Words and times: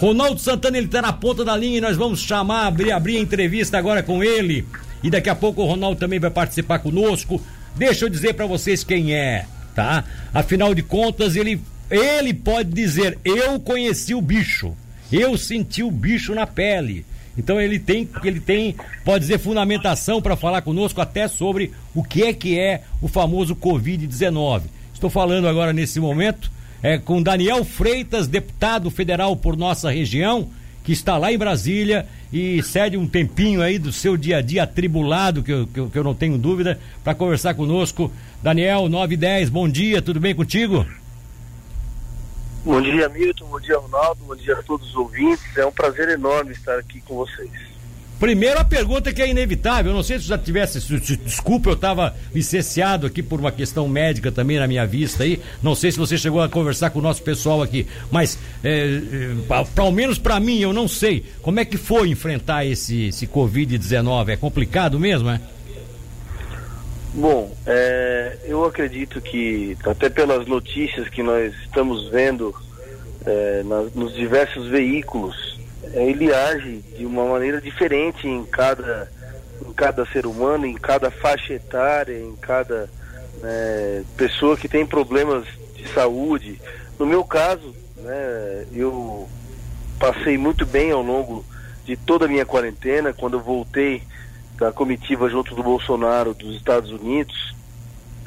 Ronaldo 0.00 0.40
Santana, 0.40 0.78
ele 0.78 0.88
tá 0.88 1.02
na 1.02 1.12
ponta 1.12 1.44
da 1.44 1.54
linha 1.54 1.76
e 1.76 1.80
nós 1.80 1.94
vamos 1.94 2.22
chamar, 2.22 2.66
abrir, 2.66 2.90
abrir 2.90 3.18
a 3.18 3.20
entrevista 3.20 3.76
agora 3.76 4.02
com 4.02 4.24
ele. 4.24 4.66
E 5.02 5.10
daqui 5.10 5.28
a 5.28 5.34
pouco 5.34 5.60
o 5.60 5.66
Ronaldo 5.66 6.00
também 6.00 6.18
vai 6.18 6.30
participar 6.30 6.78
conosco. 6.78 7.38
Deixa 7.76 8.06
eu 8.06 8.08
dizer 8.08 8.32
para 8.32 8.46
vocês 8.46 8.82
quem 8.82 9.12
é, 9.12 9.44
tá? 9.74 10.02
Afinal 10.32 10.74
de 10.74 10.82
contas, 10.82 11.36
ele, 11.36 11.60
ele 11.90 12.32
pode 12.32 12.70
dizer: 12.70 13.18
Eu 13.22 13.60
conheci 13.60 14.14
o 14.14 14.22
bicho, 14.22 14.74
eu 15.12 15.36
senti 15.36 15.82
o 15.82 15.90
bicho 15.90 16.34
na 16.34 16.46
pele. 16.46 17.04
Então 17.36 17.60
ele 17.60 17.78
tem, 17.78 18.08
ele 18.24 18.40
tem, 18.40 18.74
pode 19.04 19.26
dizer, 19.26 19.38
fundamentação 19.38 20.22
para 20.22 20.34
falar 20.34 20.62
conosco 20.62 21.02
até 21.02 21.28
sobre 21.28 21.72
o 21.94 22.02
que 22.02 22.22
é 22.22 22.32
que 22.32 22.58
é 22.58 22.84
o 23.02 23.08
famoso 23.08 23.54
Covid-19. 23.54 24.62
Estou 24.94 25.10
falando 25.10 25.46
agora 25.46 25.74
nesse 25.74 26.00
momento 26.00 26.50
é, 26.82 26.98
com 26.98 27.22
Daniel 27.22 27.64
Freitas, 27.64 28.26
deputado 28.26 28.90
federal 28.90 29.36
por 29.36 29.56
nossa 29.56 29.90
região, 29.90 30.50
que 30.82 30.92
está 30.92 31.18
lá 31.18 31.32
em 31.32 31.38
Brasília 31.38 32.06
e 32.32 32.62
cede 32.62 32.96
um 32.96 33.06
tempinho 33.06 33.60
aí 33.60 33.78
do 33.78 33.92
seu 33.92 34.16
dia 34.16 34.38
a 34.38 34.42
dia 34.42 34.62
atribulado, 34.62 35.42
que 35.42 35.52
eu, 35.52 35.66
que 35.66 35.80
eu, 35.80 35.90
que 35.90 35.98
eu 35.98 36.04
não 36.04 36.14
tenho 36.14 36.38
dúvida, 36.38 36.80
para 37.04 37.14
conversar 37.14 37.54
conosco. 37.54 38.10
Daniel, 38.42 38.88
910, 38.88 39.50
bom 39.50 39.68
dia, 39.68 40.00
tudo 40.00 40.18
bem 40.18 40.34
contigo? 40.34 40.86
Bom 42.64 42.80
dia, 42.80 43.08
Milton, 43.08 43.46
bom 43.46 43.60
dia, 43.60 43.78
Ronaldo, 43.78 44.22
bom 44.26 44.36
dia 44.36 44.54
a 44.54 44.62
todos 44.62 44.88
os 44.88 44.94
ouvintes. 44.94 45.56
É 45.56 45.64
um 45.64 45.72
prazer 45.72 46.08
enorme 46.08 46.52
estar 46.52 46.78
aqui 46.78 47.00
com 47.00 47.16
vocês. 47.16 47.69
Primeiro 48.20 48.60
a 48.60 48.64
pergunta 48.64 49.14
que 49.14 49.22
é 49.22 49.28
inevitável, 49.28 49.92
eu 49.92 49.96
não 49.96 50.02
sei 50.02 50.18
se 50.18 50.26
já 50.26 50.36
tivesse, 50.36 50.78
desculpa, 51.24 51.70
eu 51.70 51.74
estava 51.74 52.14
licenciado 52.34 53.06
aqui 53.06 53.22
por 53.22 53.40
uma 53.40 53.50
questão 53.50 53.88
médica 53.88 54.30
também 54.30 54.58
na 54.58 54.68
minha 54.68 54.86
vista 54.86 55.24
aí, 55.24 55.40
não 55.62 55.74
sei 55.74 55.90
se 55.90 55.98
você 55.98 56.18
chegou 56.18 56.42
a 56.42 56.48
conversar 56.48 56.90
com 56.90 56.98
o 56.98 57.02
nosso 57.02 57.22
pessoal 57.22 57.62
aqui, 57.62 57.86
mas 58.10 58.38
é, 58.62 59.00
é, 59.48 59.80
ao 59.80 59.90
menos 59.90 60.18
para 60.18 60.38
mim 60.38 60.58
eu 60.58 60.70
não 60.70 60.86
sei, 60.86 61.24
como 61.40 61.60
é 61.60 61.64
que 61.64 61.78
foi 61.78 62.10
enfrentar 62.10 62.66
esse, 62.66 63.06
esse 63.06 63.26
Covid-19, 63.26 64.28
é 64.28 64.36
complicado 64.36 65.00
mesmo, 65.00 65.30
é? 65.30 65.40
Bom, 67.14 67.56
é, 67.66 68.36
eu 68.44 68.66
acredito 68.66 69.18
que, 69.22 69.74
até 69.82 70.10
pelas 70.10 70.46
notícias 70.46 71.08
que 71.08 71.22
nós 71.22 71.54
estamos 71.64 72.10
vendo 72.10 72.54
é, 73.24 73.62
nos 73.94 74.14
diversos 74.14 74.68
veículos, 74.68 75.49
ele 75.92 76.32
age 76.32 76.78
de 76.96 77.04
uma 77.04 77.24
maneira 77.24 77.60
diferente 77.60 78.28
em 78.28 78.44
cada, 78.44 79.10
em 79.66 79.72
cada 79.72 80.06
ser 80.06 80.26
humano, 80.26 80.66
em 80.66 80.74
cada 80.74 81.10
faixa 81.10 81.54
etária, 81.54 82.18
em 82.18 82.36
cada 82.36 82.88
né, 83.42 84.04
pessoa 84.16 84.56
que 84.56 84.68
tem 84.68 84.86
problemas 84.86 85.44
de 85.74 85.88
saúde. 85.88 86.60
No 86.98 87.06
meu 87.06 87.24
caso, 87.24 87.74
né, 87.96 88.66
eu 88.72 89.28
passei 89.98 90.38
muito 90.38 90.64
bem 90.64 90.92
ao 90.92 91.02
longo 91.02 91.44
de 91.84 91.96
toda 91.96 92.26
a 92.26 92.28
minha 92.28 92.46
quarentena, 92.46 93.12
quando 93.12 93.34
eu 93.34 93.40
voltei 93.40 94.02
da 94.56 94.70
comitiva 94.70 95.28
junto 95.28 95.54
do 95.54 95.62
Bolsonaro 95.62 96.34
dos 96.34 96.54
Estados 96.54 96.90
Unidos, 96.90 97.54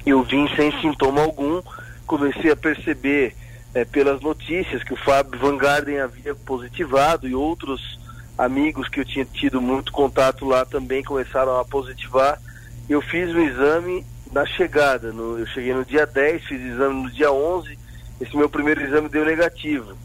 eu 0.06 0.22
vim 0.24 0.48
sem 0.56 0.72
sintoma 0.82 1.22
algum, 1.22 1.62
comecei 2.06 2.52
a 2.52 2.56
perceber 2.56 3.36
é, 3.74 3.84
pelas 3.84 4.22
notícias 4.22 4.84
que 4.84 4.94
o 4.94 4.98
Fábio 4.98 5.40
Van 5.40 5.58
Garden 5.58 6.00
havia 6.00 6.36
positivado 6.36 7.28
e 7.28 7.34
outros 7.34 8.00
amigos 8.38 8.88
que 8.88 9.00
eu 9.00 9.06
tinha 9.06 9.26
tido 9.26 9.62
muito 9.62 9.92
contato 9.92 10.46
lá 10.46 10.66
também 10.66 11.04
começaram 11.04 11.60
a 11.60 11.66
positivar. 11.66 12.40
Eu 12.88 13.02
fiz 13.02 13.34
o 13.34 13.40
exame 13.40 14.06
na 14.32 14.46
chegada, 14.46 15.12
no, 15.12 15.40
eu 15.40 15.46
cheguei 15.48 15.74
no 15.74 15.86
dia 15.86 16.06
10, 16.06 16.44
fiz 16.44 16.62
o 16.62 16.68
exame 16.68 17.04
no 17.04 17.12
dia 17.12 17.32
11, 17.32 17.78
esse 18.22 18.36
meu 18.36 18.50
primeiro 18.50 18.82
exame 18.82 19.10
deu 19.10 19.26
negativo. 19.26 19.98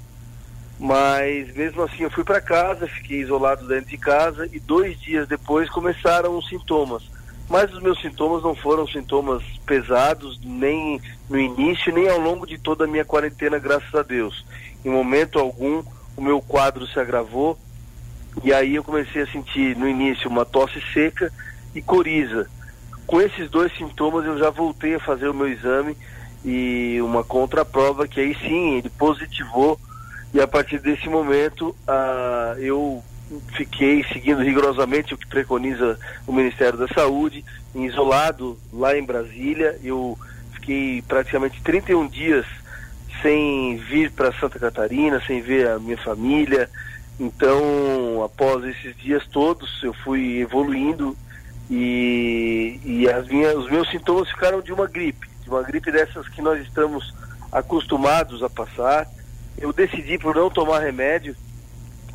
Mas 0.79 1.53
mesmo 1.55 1.83
assim 1.83 2.05
eu 2.05 2.11
fui 2.11 2.25
para 2.25 2.41
casa, 2.41 2.87
fiquei 2.87 3.21
isolado 3.21 3.67
dentro 3.67 3.91
de 3.91 3.99
casa 3.99 4.49
e 4.53 4.61
dois 4.61 4.99
dias 5.01 5.27
depois 5.27 5.69
começaram 5.69 6.37
os 6.37 6.49
sintomas 6.49 7.03
mas 7.49 7.73
os 7.73 7.83
meus 7.83 8.01
sintomas 8.01 8.43
não 8.43 8.55
foram 8.55 8.87
sintomas 8.87 9.43
pesados, 9.65 10.39
nem 10.45 11.01
no 11.29 11.39
início, 11.39 11.93
nem 11.93 12.09
ao 12.09 12.19
longo 12.19 12.47
de 12.47 12.59
toda 12.59 12.85
a 12.85 12.89
minha 12.89 13.05
quarentena, 13.05 13.59
graças 13.59 13.95
a 13.95 14.03
Deus. 14.03 14.45
Em 14.85 14.91
momento 14.91 15.39
algum, 15.39 15.83
o 16.17 16.21
meu 16.21 16.43
quadro 16.43 16.87
se 16.87 17.01
agravou, 17.01 17.59
e 18.45 18.53
aí 18.53 18.75
eu 18.75 18.85
comecei 18.85 19.23
a 19.23 19.27
sentir 19.27 19.77
no 19.77 19.89
início 19.89 20.29
uma 20.29 20.45
tosse 20.45 20.81
seca 20.93 21.33
e 21.75 21.81
coriza. 21.81 22.49
Com 23.07 23.21
esses 23.21 23.51
dois 23.51 23.75
sintomas, 23.77 24.27
eu 24.27 24.39
já 24.39 24.51
voltei 24.51 24.95
a 24.95 25.01
fazer 25.01 25.29
o 25.29 25.35
meu 25.35 25.49
exame 25.49 25.97
e 26.45 26.99
uma 27.01 27.25
contraprova 27.25 28.07
que 28.07 28.21
aí 28.21 28.37
sim 28.37 28.77
ele 28.77 28.91
positivou, 28.91 29.81
e 30.35 30.41
a 30.41 30.47
partir 30.47 30.79
desse 30.79 31.09
momento, 31.09 31.75
ah, 31.87 32.55
eu 32.59 33.03
fiquei 33.55 34.05
seguindo 34.05 34.43
rigorosamente 34.43 35.15
o 35.15 35.19
que 35.19 35.27
preconiza 35.27 35.99
o 36.27 36.33
Ministério 36.33 36.79
da 36.79 36.89
Saúde, 36.89 37.45
isolado 37.75 38.59
lá 38.73 38.97
em 38.97 39.05
Brasília. 39.05 39.79
Eu 39.83 40.19
fiquei 40.53 41.03
praticamente 41.03 41.61
31 41.63 42.09
dias 42.09 42.47
sem 43.23 43.77
vir 43.77 44.11
para 44.11 44.33
Santa 44.33 44.59
Catarina, 44.59 45.23
sem 45.27 45.41
ver 45.41 45.69
a 45.69 45.79
minha 45.79 45.99
família. 45.99 46.69
Então, 47.19 48.23
após 48.25 48.65
esses 48.65 48.97
dias 48.97 49.27
todos, 49.27 49.83
eu 49.83 49.93
fui 49.93 50.39
evoluindo 50.39 51.17
e, 51.71 52.81
e 52.85 53.09
as 53.09 53.27
minhas, 53.29 53.57
os 53.57 53.71
meus 53.71 53.91
sintomas 53.91 54.29
ficaram 54.31 54.63
de 54.63 54.73
uma 54.73 54.87
gripe, 54.87 55.29
de 55.43 55.51
uma 55.51 55.63
gripe 55.63 55.91
dessas 55.91 56.29
que 56.29 56.41
nós 56.41 56.61
estamos 56.63 57.13
acostumados 57.51 58.43
a 58.43 58.49
passar. 58.49 59.07
Eu 59.59 59.73
decidi 59.73 60.17
por 60.19 60.37
não 60.37 60.49
tomar 60.49 60.79
remédio 60.79 61.35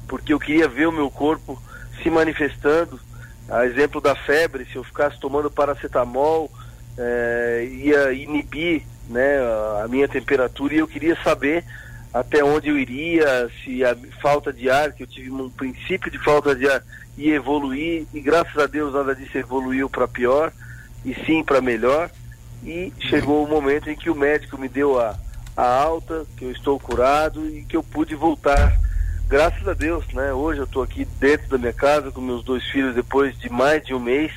porque 0.07 0.33
eu 0.33 0.39
queria 0.39 0.67
ver 0.67 0.87
o 0.87 0.91
meu 0.91 1.09
corpo 1.09 1.61
se 2.01 2.09
manifestando. 2.09 2.99
A 3.49 3.65
exemplo 3.65 3.99
da 3.99 4.15
febre, 4.15 4.65
se 4.65 4.75
eu 4.75 4.83
ficasse 4.83 5.19
tomando 5.19 5.51
paracetamol, 5.51 6.49
é, 6.97 7.67
ia 7.69 8.13
inibir 8.13 8.83
né, 9.09 9.37
a 9.83 9.87
minha 9.87 10.07
temperatura 10.07 10.73
e 10.73 10.77
eu 10.77 10.87
queria 10.87 11.17
saber 11.23 11.63
até 12.13 12.43
onde 12.43 12.69
eu 12.69 12.77
iria, 12.77 13.49
se 13.63 13.83
a 13.83 13.97
falta 14.21 14.53
de 14.53 14.69
ar, 14.69 14.93
que 14.93 15.03
eu 15.03 15.07
tive 15.07 15.31
um 15.31 15.49
princípio 15.49 16.11
de 16.11 16.19
falta 16.19 16.55
de 16.55 16.69
ar, 16.69 16.83
ia 17.17 17.35
evoluir, 17.35 18.05
e 18.13 18.19
graças 18.21 18.55
a 18.57 18.67
Deus 18.67 18.93
nada 18.93 19.15
disso 19.15 19.35
evoluiu 19.37 19.89
para 19.89 20.07
pior, 20.07 20.53
e 21.03 21.15
sim 21.25 21.43
para 21.43 21.59
melhor. 21.59 22.11
E 22.63 22.93
chegou 22.99 23.43
o 23.43 23.47
momento 23.47 23.89
em 23.89 23.95
que 23.95 24.09
o 24.09 24.15
médico 24.15 24.57
me 24.57 24.69
deu 24.69 24.99
a, 24.99 25.17
a 25.57 25.65
alta, 25.65 26.25
que 26.37 26.45
eu 26.45 26.51
estou 26.51 26.79
curado 26.79 27.49
e 27.49 27.63
que 27.63 27.75
eu 27.75 27.83
pude 27.83 28.15
voltar 28.15 28.77
graças 29.33 29.67
a 29.67 29.73
Deus, 29.73 30.05
né? 30.13 30.31
Hoje 30.31 30.59
eu 30.59 30.65
estou 30.65 30.83
aqui 30.83 31.07
dentro 31.19 31.49
da 31.49 31.57
minha 31.57 31.73
casa 31.73 32.11
com 32.11 32.21
meus 32.21 32.43
dois 32.43 32.63
filhos 32.65 32.93
depois 32.93 33.35
de 33.39 33.49
mais 33.49 33.83
de 33.83 33.91
um 33.91 33.99
mês. 33.99 34.31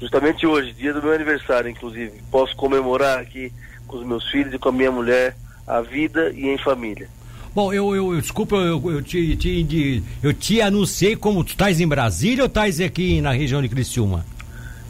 Justamente 0.00 0.44
hoje, 0.44 0.72
dia 0.72 0.92
do 0.92 1.00
meu 1.00 1.12
aniversário, 1.12 1.70
inclusive. 1.70 2.14
Posso 2.28 2.56
comemorar 2.56 3.20
aqui 3.20 3.52
com 3.86 3.98
os 3.98 4.04
meus 4.04 4.28
filhos 4.28 4.52
e 4.52 4.58
com 4.58 4.70
a 4.70 4.72
minha 4.72 4.90
mulher 4.90 5.36
a 5.64 5.80
vida 5.80 6.32
e 6.34 6.48
em 6.48 6.58
família. 6.58 7.08
Bom, 7.54 7.72
eu, 7.72 7.94
eu, 7.94 8.12
eu 8.12 8.20
desculpa, 8.20 8.56
eu, 8.56 8.82
eu, 8.90 9.02
te, 9.02 9.36
te, 9.36 10.02
eu 10.20 10.34
te 10.34 10.60
anunciei 10.60 11.14
como 11.14 11.44
tu 11.44 11.50
estás 11.50 11.78
em 11.78 11.86
Brasília 11.86 12.42
ou 12.42 12.48
estás 12.48 12.80
aqui 12.80 13.20
na 13.20 13.30
região 13.30 13.62
de 13.62 13.68
Criciúma? 13.68 14.26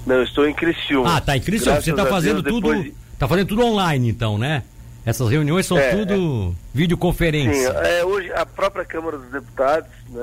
Não, 0.07 0.17
eu 0.17 0.25
estou 0.25 0.49
em 0.49 0.55
Criciúma. 0.55 1.17
Ah, 1.17 1.21
tá 1.21 1.37
em 1.37 1.41
Criciúma. 1.41 1.73
Graças 1.73 1.85
Você 1.85 1.91
está 1.91 2.07
fazendo 2.07 2.41
Deus, 2.43 2.55
tudo. 2.55 2.83
De... 2.83 2.95
Tá 3.19 3.29
fazendo 3.29 3.49
tudo 3.49 3.63
online, 3.63 4.09
então, 4.09 4.39
né? 4.39 4.63
Essas 5.09 5.31
reuniões 5.31 5.65
são 5.65 5.79
é, 5.79 5.97
tudo 5.97 6.53
é, 6.53 6.55
videoconferência. 6.75 7.73
Sim, 7.73 7.79
é, 7.79 8.05
hoje 8.05 8.31
a 8.35 8.45
própria 8.45 8.85
Câmara 8.85 9.17
dos 9.17 9.31
Deputados 9.31 9.89
né, 10.11 10.23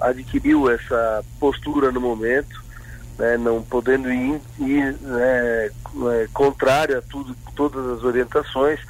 adquiriu 0.00 0.68
essa 0.68 1.24
postura 1.38 1.92
no 1.92 2.00
momento, 2.00 2.64
né, 3.16 3.36
não 3.36 3.62
podendo 3.62 4.12
ir, 4.12 4.40
ir 4.58 4.96
né, 5.00 5.66
é, 5.68 6.28
contrário 6.34 6.98
a 6.98 7.02
tudo, 7.02 7.36
todas 7.54 7.86
as 7.96 8.02
orientações, 8.02 8.80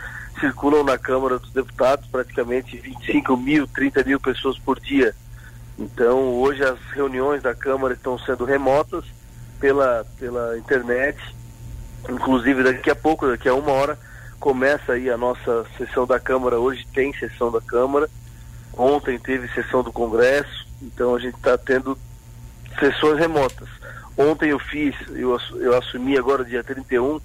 circulam 0.41 0.83
na 0.83 0.97
Câmara 0.97 1.39
dos 1.39 1.53
Deputados 1.53 2.07
praticamente 2.07 2.79
25 2.79 3.37
mil, 3.37 3.67
30 3.67 4.03
mil 4.05 4.19
pessoas 4.19 4.59
por 4.59 4.81
dia. 4.81 5.15
Então 5.79 6.41
hoje 6.41 6.65
as 6.65 6.79
reuniões 6.95 7.43
da 7.43 7.55
Câmara 7.55 7.93
estão 7.93 8.19
sendo 8.19 8.47
remotas 8.47 9.05
pela, 9.61 10.07
pela 10.19 10.57
internet, 10.57 11.19
inclusive 12.09 12.63
daqui 12.63 12.89
a 12.89 12.97
pouco, 12.97 13.29
daqui 13.29 13.47
a 13.47 13.53
uma 13.53 13.73
hora, 13.73 13.99
começa 14.41 14.95
aí 14.95 15.11
a 15.11 15.19
nossa 15.19 15.67
sessão 15.77 16.07
da 16.07 16.19
Câmara, 16.19 16.59
hoje 16.59 16.87
tem 16.95 17.13
sessão 17.13 17.53
da 17.53 17.61
Câmara, 17.61 18.09
ontem 18.77 19.19
teve 19.19 19.47
sessão 19.49 19.83
do 19.83 19.93
Congresso, 19.93 20.67
então 20.83 21.15
a 21.15 21.19
gente 21.21 21.37
está 21.37 21.59
tendo 21.59 21.97
sessões 22.79 23.19
remotas. 23.19 23.69
Ontem 24.17 24.51
eu 24.51 24.59
fiz, 24.59 24.97
eu, 25.11 25.39
eu 25.57 25.77
assumi 25.77 26.17
agora 26.17 26.45
dia 26.45 26.65
31, 26.65 27.21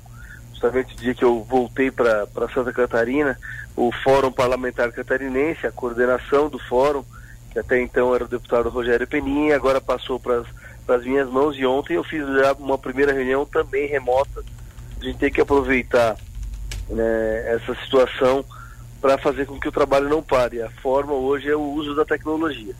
justamente 0.51 0.94
o 0.94 0.97
dia 0.97 1.15
que 1.15 1.23
eu 1.23 1.41
voltei 1.44 1.89
para 1.89 2.27
Santa 2.53 2.73
Catarina, 2.73 3.39
o 3.75 3.91
Fórum 3.91 4.31
Parlamentar 4.31 4.91
Catarinense, 4.91 5.65
a 5.65 5.71
coordenação 5.71 6.50
do 6.50 6.59
fórum, 6.59 7.03
que 7.51 7.59
até 7.59 7.81
então 7.81 8.13
era 8.13 8.25
o 8.25 8.29
deputado 8.29 8.69
Rogério 8.69 9.07
Peninha, 9.07 9.56
agora 9.56 9.79
passou 9.79 10.19
para 10.19 10.44
as 10.89 11.06
minhas 11.06 11.29
mãos 11.29 11.57
e 11.57 11.65
ontem 11.65 11.94
eu 11.94 12.03
fiz 12.03 12.25
já 12.27 12.53
uma 12.53 12.77
primeira 12.77 13.13
reunião 13.13 13.45
também 13.45 13.88
remota. 13.88 14.44
A 15.00 15.03
gente 15.03 15.17
tem 15.17 15.31
que 15.31 15.41
aproveitar 15.41 16.17
né, 16.89 17.53
essa 17.53 17.75
situação 17.75 18.45
para 19.01 19.17
fazer 19.17 19.45
com 19.45 19.59
que 19.59 19.67
o 19.67 19.71
trabalho 19.71 20.09
não 20.09 20.23
pare. 20.23 20.61
A 20.61 20.69
forma 20.69 21.13
hoje 21.13 21.49
é 21.49 21.55
o 21.55 21.61
uso 21.61 21.95
da 21.95 22.05
tecnologia. 22.05 22.75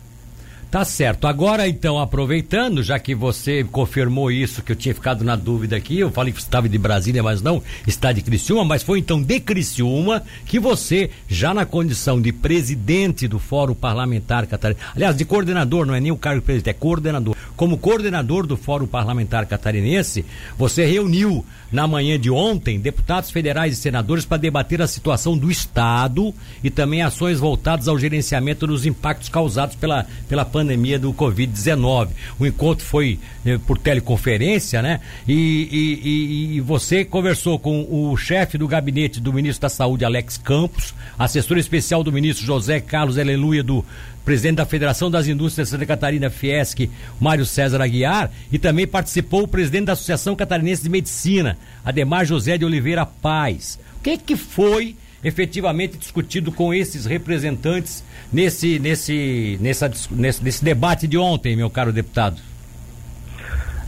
Tá 0.76 0.84
certo. 0.84 1.26
Agora, 1.26 1.70
então, 1.70 1.98
aproveitando, 1.98 2.84
já 2.84 3.00
que 3.00 3.16
você 3.16 3.64
confirmou 3.64 4.30
isso, 4.30 4.62
que 4.62 4.74
eu 4.74 4.76
tinha 4.76 4.94
ficado 4.94 5.24
na 5.24 5.38
dúvida 5.38 5.78
aqui, 5.78 5.98
eu 5.98 6.12
falei 6.12 6.34
que 6.34 6.40
estava 6.42 6.68
de 6.68 6.78
Brasília, 6.78 7.24
mas 7.24 7.42
não, 7.42 7.64
está 7.88 8.12
de 8.12 8.22
Criciúma, 8.22 8.66
mas 8.66 8.84
foi 8.84 9.00
então 9.00 9.24
de 9.24 9.40
Criciúma 9.40 10.22
que 10.46 10.60
você, 10.60 11.10
já 11.30 11.54
na 11.54 11.66
condição 11.66 12.20
de 12.20 12.34
presidente 12.34 13.26
do 13.26 13.40
Fórum 13.40 13.74
Parlamentar 13.74 14.46
Catarinense, 14.48 14.86
aliás, 14.94 15.16
de 15.16 15.24
coordenador, 15.24 15.86
não 15.86 15.96
é 15.96 16.02
nem 16.02 16.12
o 16.12 16.18
cargo 16.18 16.42
de 16.42 16.46
presidente, 16.46 16.72
é 16.72 16.78
coordenador. 16.78 17.38
Como 17.56 17.78
coordenador 17.78 18.46
do 18.46 18.58
Fórum 18.58 18.86
Parlamentar 18.86 19.46
Catarinense, 19.46 20.26
você 20.58 20.86
reuniu 20.86 21.46
na 21.72 21.88
manhã 21.88 22.20
de 22.20 22.30
ontem 22.30 22.80
deputados 22.80 23.32
federais 23.32 23.74
e 23.74 23.82
senadores 23.82 24.26
para 24.26 24.38
debater 24.38 24.82
a 24.82 24.88
situação 24.88 25.38
do 25.38 25.50
Estado 25.50 26.34
e 26.62 26.70
também 26.70 27.02
ações 27.02 27.40
voltadas 27.40 27.88
ao 27.88 27.98
gerenciamento 27.98 28.68
dos 28.68 28.86
impactos 28.86 29.30
causados 29.30 29.76
pela, 29.76 30.06
pela 30.28 30.44
pandemia 30.44 30.65
pandemia 30.66 30.98
do 30.98 31.14
Covid-19. 31.14 32.10
O 32.40 32.46
encontro 32.46 32.84
foi 32.84 33.20
eh, 33.46 33.60
por 33.66 33.78
teleconferência, 33.78 34.82
né? 34.82 35.00
E, 35.28 35.34
e, 35.34 36.58
e, 36.58 36.62
você 36.62 37.06
conversou 37.06 37.60
com 37.60 37.86
o 37.90 38.18
chefe 38.18 38.58
do 38.58 38.68
gabinete 38.68 39.22
do 39.22 39.32
ministro 39.32 39.62
da 39.62 39.70
Saúde, 39.70 40.04
Alex 40.04 40.38
Campos, 40.38 40.94
assessor 41.18 41.58
especial 41.58 42.04
do 42.04 42.12
ministro 42.12 42.46
José 42.46 42.80
Carlos 42.80 43.20
Aleluia, 43.20 43.62
do 43.62 43.86
presidente 44.26 44.58
da 44.58 44.66
Federação 44.66 45.12
das 45.12 45.28
Indústrias 45.28 45.70
Santa 45.70 45.86
Catarina, 45.86 46.32
Fiesc, 46.32 46.90
Mário 47.20 47.46
César 47.46 47.80
Aguiar, 47.80 48.32
e 48.52 48.58
também 48.58 48.88
participou 48.88 49.44
o 49.44 49.48
presidente 49.48 49.86
da 49.86 49.94
Associação 49.94 50.36
Catarinense 50.36 50.82
de 50.82 50.90
Medicina, 50.90 51.58
Ademar 51.84 52.26
José 52.26 52.58
de 52.58 52.66
Oliveira 52.66 53.06
Paz. 53.06 53.80
O 54.00 54.02
que, 54.02 54.18
que 54.18 54.36
foi 54.36 54.96
efetivamente 55.26 55.98
discutido 55.98 56.52
com 56.52 56.72
esses 56.72 57.08
representantes 57.08 58.04
nesse, 58.32 58.78
nesse, 58.78 59.58
nessa, 59.60 59.92
nesse, 60.12 60.44
nesse 60.44 60.64
debate 60.64 61.08
de 61.08 61.18
ontem, 61.18 61.56
meu 61.56 61.68
caro 61.68 61.92
deputado? 61.92 62.40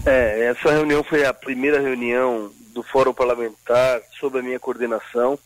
É, 0.03 0.47
essa 0.47 0.71
reunião 0.71 1.03
foi 1.03 1.25
a 1.25 1.33
primeira 1.33 1.79
reunião 1.79 2.51
do 2.73 2.81
Fórum 2.81 3.13
Parlamentar 3.13 4.01
sob 4.19 4.39
a 4.39 4.41
minha 4.41 4.59
coordenação. 4.59 5.37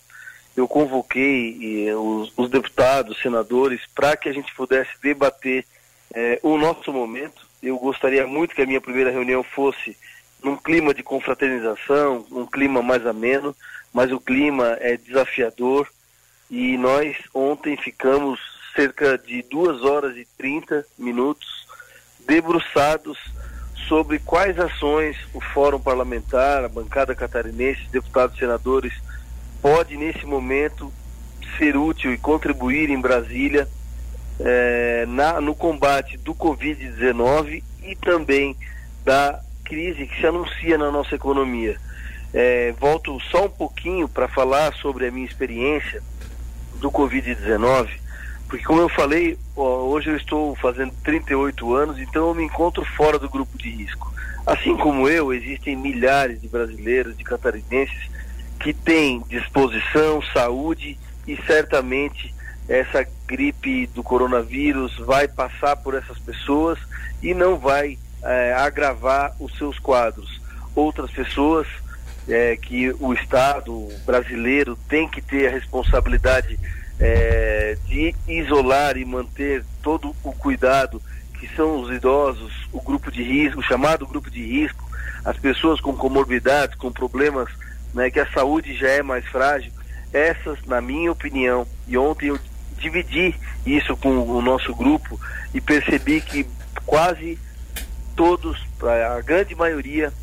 Eu 0.56 0.66
convoquei 0.66 1.58
e, 1.60 1.94
os, 1.94 2.32
os, 2.38 2.50
deputados, 2.50 3.22
senadores, 3.22 3.82
para 3.94 4.16
que 4.16 4.30
a 4.30 4.34
gente 4.34 4.56
pudesse 4.56 4.92
debater 5.04 5.66
é, 6.14 6.40
o 6.42 6.58
nosso 6.58 6.94
momento. 6.94 7.46
Eu 7.62 7.78
gostaria 7.78 8.26
muito 8.26 8.56
que 8.56 8.62
a 8.62 8.66
minha 8.66 8.80
primeira 8.80 9.12
reunião 9.12 9.44
fosse 9.44 9.98
num 10.42 10.56
clima 10.56 10.94
de 10.94 11.04
confraternização, 11.04 12.26
um 12.32 12.46
clima 12.46 12.82
mais 12.82 13.06
ameno, 13.06 13.56
mas 13.94 14.12
o 14.12 14.20
clima 14.20 14.78
é 14.80 14.98
desafiador 14.98 15.88
e 16.50 16.78
nós 16.78 17.18
ontem 17.34 17.78
ficamos 17.78 18.40
cerca 18.76 19.18
de 19.18 19.42
duas 19.44 19.84
horas 19.84 20.16
e 20.16 20.28
30 20.38 20.86
minutos 20.98 21.68
debruçados 22.28 23.18
sobre 23.88 24.20
quais 24.20 24.58
ações 24.58 25.18
o 25.34 25.42
Fórum 25.42 25.80
Parlamentar, 25.80 26.64
a 26.64 26.70
bancada 26.70 27.14
catarinense, 27.14 27.90
deputados 27.92 28.36
e 28.36 28.40
senadores, 28.40 28.94
pode 29.62 29.98
nesse 29.98 30.26
momento 30.26 30.92
ser 31.58 31.76
útil 31.76 32.14
e 32.14 32.18
contribuir 32.18 32.90
em 32.90 33.00
Brasília 33.00 33.68
eh, 34.40 35.06
na, 35.08 35.42
no 35.42 35.54
combate 35.54 36.18
do 36.18 36.34
Covid-19 36.34 37.64
e 37.84 37.96
também 37.96 38.56
da 39.04 39.42
crise 39.64 40.08
que 40.08 40.20
se 40.20 40.28
anuncia 40.28 40.78
na 40.78 40.92
nossa 40.92 41.16
economia. 41.16 41.78
É, 42.34 42.74
volto 42.80 43.20
só 43.30 43.46
um 43.46 43.50
pouquinho 43.50 44.08
para 44.08 44.28
falar 44.28 44.74
sobre 44.76 45.08
a 45.08 45.12
minha 45.12 45.26
experiência 45.26 46.02
do 46.76 46.90
Covid-19, 46.90 47.90
porque 48.48 48.66
como 48.66 48.82
eu 48.82 48.90
falei, 48.90 49.38
ó, 49.56 49.84
hoje 49.84 50.10
eu 50.10 50.18
estou 50.18 50.56
fazendo 50.56 50.94
38 51.04 51.74
anos, 51.74 52.00
então 52.00 52.28
eu 52.28 52.34
me 52.34 52.44
encontro 52.44 52.84
fora 52.84 53.18
do 53.18 53.30
grupo 53.30 53.58
de 53.58 53.70
risco. 53.70 54.14
Assim 54.46 54.76
como 54.76 55.08
eu, 55.08 55.34
existem 55.34 55.76
milhares 55.76 56.42
de 56.42 56.48
brasileiros, 56.48 57.18
de 57.18 57.24
catarinenses, 57.24 58.10
que 58.60 58.74
têm 58.74 59.24
disposição, 59.30 60.22
saúde 60.34 60.98
e 61.28 61.38
certamente 61.48 62.34
essa 62.68 63.06
gripe 63.28 63.88
do 63.88 64.04
coronavírus 64.04 64.98
vai 64.98 65.28
passar 65.28 65.76
por 65.78 65.94
essas 65.94 66.20
pessoas 66.20 66.78
e 67.22 67.34
não 67.34 67.58
vai 67.58 67.98
é, 68.24 68.54
agravar 68.54 69.36
os 69.40 69.58
seus 69.58 69.80
quadros. 69.80 70.42
Outras 70.76 71.10
pessoas 71.12 71.68
é, 72.32 72.56
que 72.56 72.94
o 73.00 73.14
Estado 73.14 73.88
brasileiro 74.06 74.78
tem 74.88 75.08
que 75.08 75.22
ter 75.22 75.48
a 75.48 75.52
responsabilidade 75.52 76.58
é, 77.00 77.78
de 77.86 78.16
isolar 78.28 78.98
e 78.98 79.04
manter 79.04 79.66
todo 79.82 80.16
o 80.24 80.32
cuidado 80.32 81.02
que 81.40 81.48
são 81.56 81.82
os 81.82 81.92
idosos, 81.92 82.54
o 82.72 82.80
grupo 82.80 83.12
de 83.12 83.24
risco, 83.24 83.60
o 83.60 83.64
chamado 83.64 84.06
grupo 84.06 84.30
de 84.30 84.46
risco, 84.46 84.88
as 85.26 85.38
pessoas 85.38 85.82
com 85.82 85.96
comorbidades, 85.96 86.76
com 86.76 86.92
problemas, 86.92 87.50
né, 87.94 88.12
que 88.12 88.20
a 88.20 88.32
saúde 88.32 88.76
já 88.76 88.90
é 88.90 89.02
mais 89.02 89.26
frágil. 89.26 89.72
Essas, 90.14 90.64
na 90.66 90.80
minha 90.80 91.12
opinião, 91.12 91.66
e 91.88 91.98
ontem 91.98 92.28
eu 92.28 92.40
dividi 92.78 93.34
isso 93.66 93.98
com 93.98 94.10
o 94.10 94.42
nosso 94.42 94.74
grupo 94.76 95.20
e 95.54 95.60
percebi 95.60 96.22
que 96.22 96.46
quase 96.86 97.40
todos, 98.16 98.60
a 98.82 99.22
grande 99.22 99.56
maioria, 99.56 100.14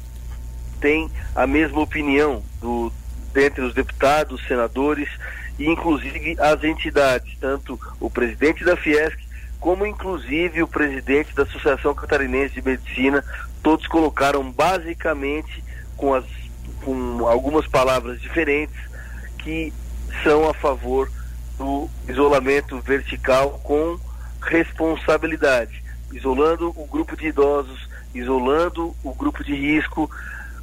tem 0.81 1.11
a 1.35 1.47
mesma 1.47 1.81
opinião 1.81 2.43
do, 2.61 2.93
dentre 3.33 3.63
os 3.63 3.75
deputados, 3.75 4.47
senadores 4.47 5.09
e 5.59 5.67
inclusive 5.69 6.37
as 6.39 6.63
entidades, 6.65 7.37
tanto 7.41 7.79
o 8.01 8.09
presidente 8.09 8.65
da 8.65 8.77
Fiesc 8.77 9.29
como 9.61 9.87
inclusive 9.87 10.63
o 10.63 10.69
presidente 10.69 11.35
da 11.35 11.43
Associação 11.43 11.95
Catarinense 11.95 12.55
de 12.55 12.63
Medicina, 12.63 13.25
todos 13.63 13.87
colocaram 13.87 14.51
basicamente 14.51 15.65
com, 15.97 16.15
as, 16.15 16.25
com 16.85 17.27
algumas 17.27 17.67
palavras 17.67 18.21
diferentes 18.21 18.77
que 19.39 19.73
são 20.23 20.49
a 20.49 20.55
favor 20.55 21.11
do 21.57 21.89
isolamento 22.09 22.81
vertical 22.81 23.61
com 23.65 23.99
responsabilidade, 24.41 25.83
isolando 26.13 26.73
o 26.77 26.87
grupo 26.87 27.17
de 27.17 27.27
idosos, 27.27 27.89
isolando 28.15 28.95
o 29.03 29.13
grupo 29.13 29.43
de 29.43 29.55
risco, 29.55 30.09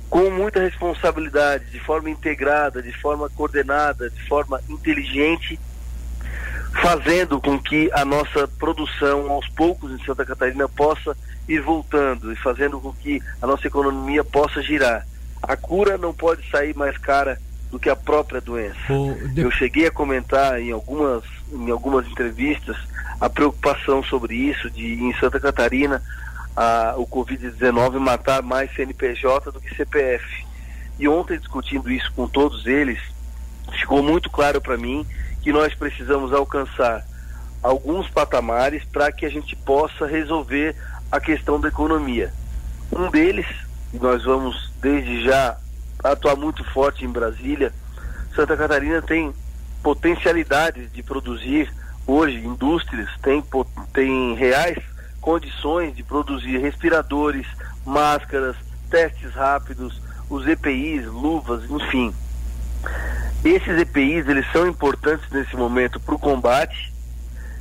com 0.09 0.29
muita 0.29 0.61
responsabilidade, 0.61 1.65
de 1.71 1.79
forma 1.79 2.09
integrada, 2.09 2.81
de 2.81 2.91
forma 2.93 3.29
coordenada, 3.29 4.09
de 4.09 4.21
forma 4.27 4.61
inteligente, 4.69 5.59
fazendo 6.81 7.39
com 7.39 7.59
que 7.59 7.89
a 7.93 8.05
nossa 8.05 8.47
produção 8.47 9.31
aos 9.31 9.47
poucos 9.49 9.91
em 9.91 10.03
Santa 10.05 10.25
Catarina 10.25 10.67
possa 10.67 11.15
ir 11.47 11.61
voltando 11.61 12.31
e 12.31 12.35
fazendo 12.35 12.79
com 12.79 12.91
que 12.93 13.21
a 13.41 13.47
nossa 13.47 13.67
economia 13.67 14.23
possa 14.23 14.61
girar. 14.61 15.05
A 15.41 15.55
cura 15.55 15.97
não 15.97 16.13
pode 16.13 16.47
sair 16.49 16.75
mais 16.75 16.97
cara 16.97 17.39
do 17.71 17.79
que 17.79 17.89
a 17.89 17.95
própria 17.95 18.41
doença. 18.41 18.77
Eu 19.35 19.51
cheguei 19.51 19.87
a 19.87 19.91
comentar 19.91 20.59
em 20.59 20.71
algumas, 20.71 21.23
em 21.51 21.69
algumas 21.69 22.07
entrevistas 22.07 22.77
a 23.19 23.29
preocupação 23.29 24.03
sobre 24.03 24.35
isso 24.35 24.69
de 24.69 24.93
em 24.95 25.13
Santa 25.15 25.39
Catarina 25.39 26.01
a, 26.55 26.95
o 26.97 27.05
Covid-19 27.05 27.99
matar 27.99 28.41
mais 28.41 28.73
CNPJ 28.73 29.51
do 29.51 29.59
que 29.59 29.75
CPF. 29.75 30.45
E 30.97 31.07
ontem, 31.07 31.37
discutindo 31.37 31.91
isso 31.91 32.11
com 32.13 32.27
todos 32.27 32.65
eles, 32.65 32.99
ficou 33.79 34.01
muito 34.01 34.29
claro 34.29 34.61
para 34.61 34.77
mim 34.77 35.05
que 35.41 35.51
nós 35.51 35.73
precisamos 35.73 36.31
alcançar 36.33 37.05
alguns 37.61 38.09
patamares 38.09 38.83
para 38.85 39.11
que 39.11 39.25
a 39.25 39.29
gente 39.29 39.55
possa 39.55 40.05
resolver 40.05 40.75
a 41.11 41.19
questão 41.19 41.59
da 41.59 41.67
economia. 41.67 42.31
Um 42.91 43.09
deles, 43.09 43.47
nós 43.93 44.23
vamos 44.23 44.71
desde 44.81 45.23
já 45.23 45.57
atuar 46.03 46.35
muito 46.35 46.63
forte 46.63 47.03
em 47.03 47.09
Brasília, 47.09 47.73
Santa 48.35 48.55
Catarina 48.55 49.01
tem 49.01 49.33
potencialidades 49.81 50.91
de 50.91 51.01
produzir 51.01 51.71
hoje 52.05 52.37
indústrias, 52.37 53.09
tem, 53.21 53.43
tem 53.93 54.35
reais 54.35 54.77
condições 55.25 55.95
de 55.95 56.03
produzir 56.03 56.59
respiradores, 56.59 57.47
máscaras, 57.83 58.55
testes 58.91 59.33
rápidos, 59.33 59.99
os 60.29 60.47
EPIs, 60.47 61.07
luvas, 61.07 61.67
enfim. 61.67 62.13
Esses 63.43 63.75
EPIs 63.79 64.27
eles 64.27 64.45
são 64.51 64.67
importantes 64.67 65.27
nesse 65.31 65.55
momento 65.55 65.99
para 65.99 66.13
o 66.13 66.19
combate 66.19 66.93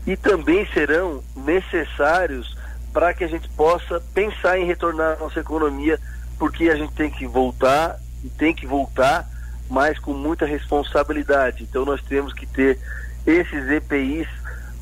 e 0.06 0.14
também 0.14 0.66
serão 0.75 1.25
necessários 1.35 2.54
para 2.92 3.14
que 3.14 3.25
a 3.25 3.28
gente 3.28 3.49
possa 3.49 3.99
pensar 4.12 4.59
em 4.59 4.66
retornar 4.66 5.16
a 5.16 5.21
nossa 5.21 5.40
economia, 5.40 5.99
porque 6.38 6.68
a 6.68 6.76
gente 6.76 6.92
tem 6.92 7.11
que 7.11 7.26
voltar 7.26 7.99
e 8.23 8.28
tem 8.28 8.54
que 8.54 8.66
voltar, 8.66 9.26
mas 9.71 9.99
com 9.99 10.12
muita 10.12 10.44
responsabilidade. 10.44 11.62
Então 11.62 11.87
nós 11.87 12.02
temos 12.02 12.35
que 12.35 12.44
ter 12.44 12.78
esses 13.26 13.71
EPIs 13.71 14.28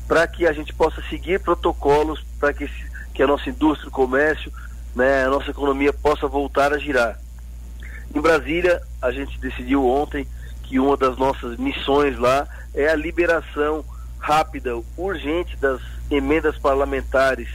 para 0.05 0.27
que 0.27 0.45
a 0.45 0.51
gente 0.51 0.73
possa 0.73 1.01
seguir 1.03 1.39
protocolos 1.39 2.21
para 2.43 2.51
que, 2.51 2.69
que 3.13 3.23
a 3.23 3.27
nossa 3.27 3.49
indústria, 3.49 3.87
o 3.87 3.91
comércio, 3.91 4.51
né, 4.93 5.23
a 5.23 5.29
nossa 5.29 5.49
economia 5.49 5.93
possa 5.93 6.27
voltar 6.27 6.73
a 6.73 6.77
girar. 6.77 7.17
Em 8.13 8.19
Brasília, 8.19 8.81
a 9.01 9.11
gente 9.11 9.39
decidiu 9.39 9.87
ontem 9.87 10.27
que 10.63 10.77
uma 10.77 10.97
das 10.97 11.17
nossas 11.17 11.55
missões 11.55 12.19
lá 12.19 12.45
é 12.73 12.89
a 12.89 12.95
liberação 12.97 13.85
rápida, 14.19 14.73
urgente 14.97 15.55
das 15.55 15.79
emendas 16.11 16.57
parlamentares 16.57 17.47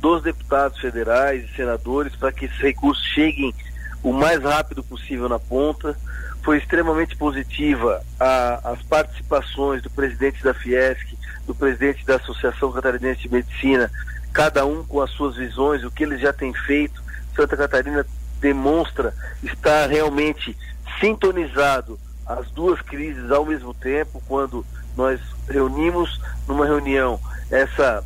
dos 0.00 0.22
deputados 0.22 0.80
federais 0.80 1.44
e 1.44 1.54
senadores 1.54 2.16
para 2.16 2.32
que 2.32 2.46
esses 2.46 2.58
recursos 2.58 3.04
cheguem 3.04 3.54
o 4.02 4.10
mais 4.10 4.42
rápido 4.42 4.82
possível 4.82 5.28
na 5.28 5.38
ponta. 5.38 5.94
Foi 6.42 6.56
extremamente 6.56 7.14
positiva 7.14 8.02
a, 8.18 8.70
as 8.70 8.80
participações 8.84 9.82
do 9.82 9.90
presidente 9.90 10.42
da 10.42 10.54
Fiesc, 10.54 11.14
do 11.46 11.54
presidente 11.54 12.06
da 12.06 12.16
Associação 12.16 12.72
Catarinense 12.72 13.20
de 13.20 13.28
Medicina, 13.28 13.90
cada 14.32 14.64
um 14.64 14.84
com 14.84 15.00
as 15.00 15.10
suas 15.10 15.36
visões, 15.36 15.84
o 15.84 15.90
que 15.90 16.04
eles 16.04 16.20
já 16.20 16.32
têm 16.32 16.52
feito. 16.52 17.02
Santa 17.34 17.56
Catarina 17.56 18.06
demonstra 18.40 19.14
estar 19.42 19.88
realmente 19.88 20.56
sintonizado 20.98 21.98
as 22.26 22.50
duas 22.50 22.80
crises 22.80 23.30
ao 23.30 23.44
mesmo 23.44 23.74
tempo, 23.74 24.22
quando 24.26 24.64
nós 24.96 25.20
reunimos 25.48 26.20
numa 26.46 26.66
reunião 26.66 27.18
essa 27.50 28.04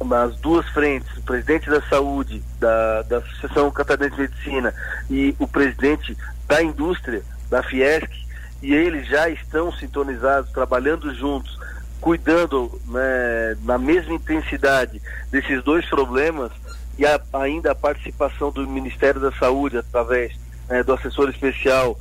as 0.00 0.36
duas 0.36 0.68
frentes, 0.68 1.16
o 1.16 1.22
presidente 1.22 1.68
da 1.68 1.82
saúde, 1.82 2.40
da, 2.60 3.02
da 3.02 3.18
Associação 3.18 3.68
Catarinense 3.70 4.14
de 4.14 4.22
Medicina 4.22 4.74
e 5.10 5.34
o 5.40 5.48
presidente 5.48 6.16
da 6.46 6.62
indústria, 6.62 7.20
da 7.50 7.64
Fiesc, 7.64 8.08
e 8.62 8.72
eles 8.72 9.08
já 9.08 9.28
estão 9.28 9.72
sintonizados, 9.72 10.52
trabalhando 10.52 11.12
juntos, 11.12 11.58
cuidando 12.00 12.80
né, 12.86 13.56
na 13.62 13.78
mesma 13.78 14.14
intensidade 14.14 15.00
desses 15.30 15.62
dois 15.62 15.84
problemas 15.86 16.50
e 16.98 17.06
a, 17.06 17.20
ainda 17.32 17.72
a 17.72 17.74
participação 17.74 18.50
do 18.50 18.66
Ministério 18.66 19.20
da 19.20 19.32
Saúde 19.32 19.78
através 19.78 20.32
né, 20.68 20.82
do 20.82 20.92
assessor 20.92 21.28
especial 21.28 21.98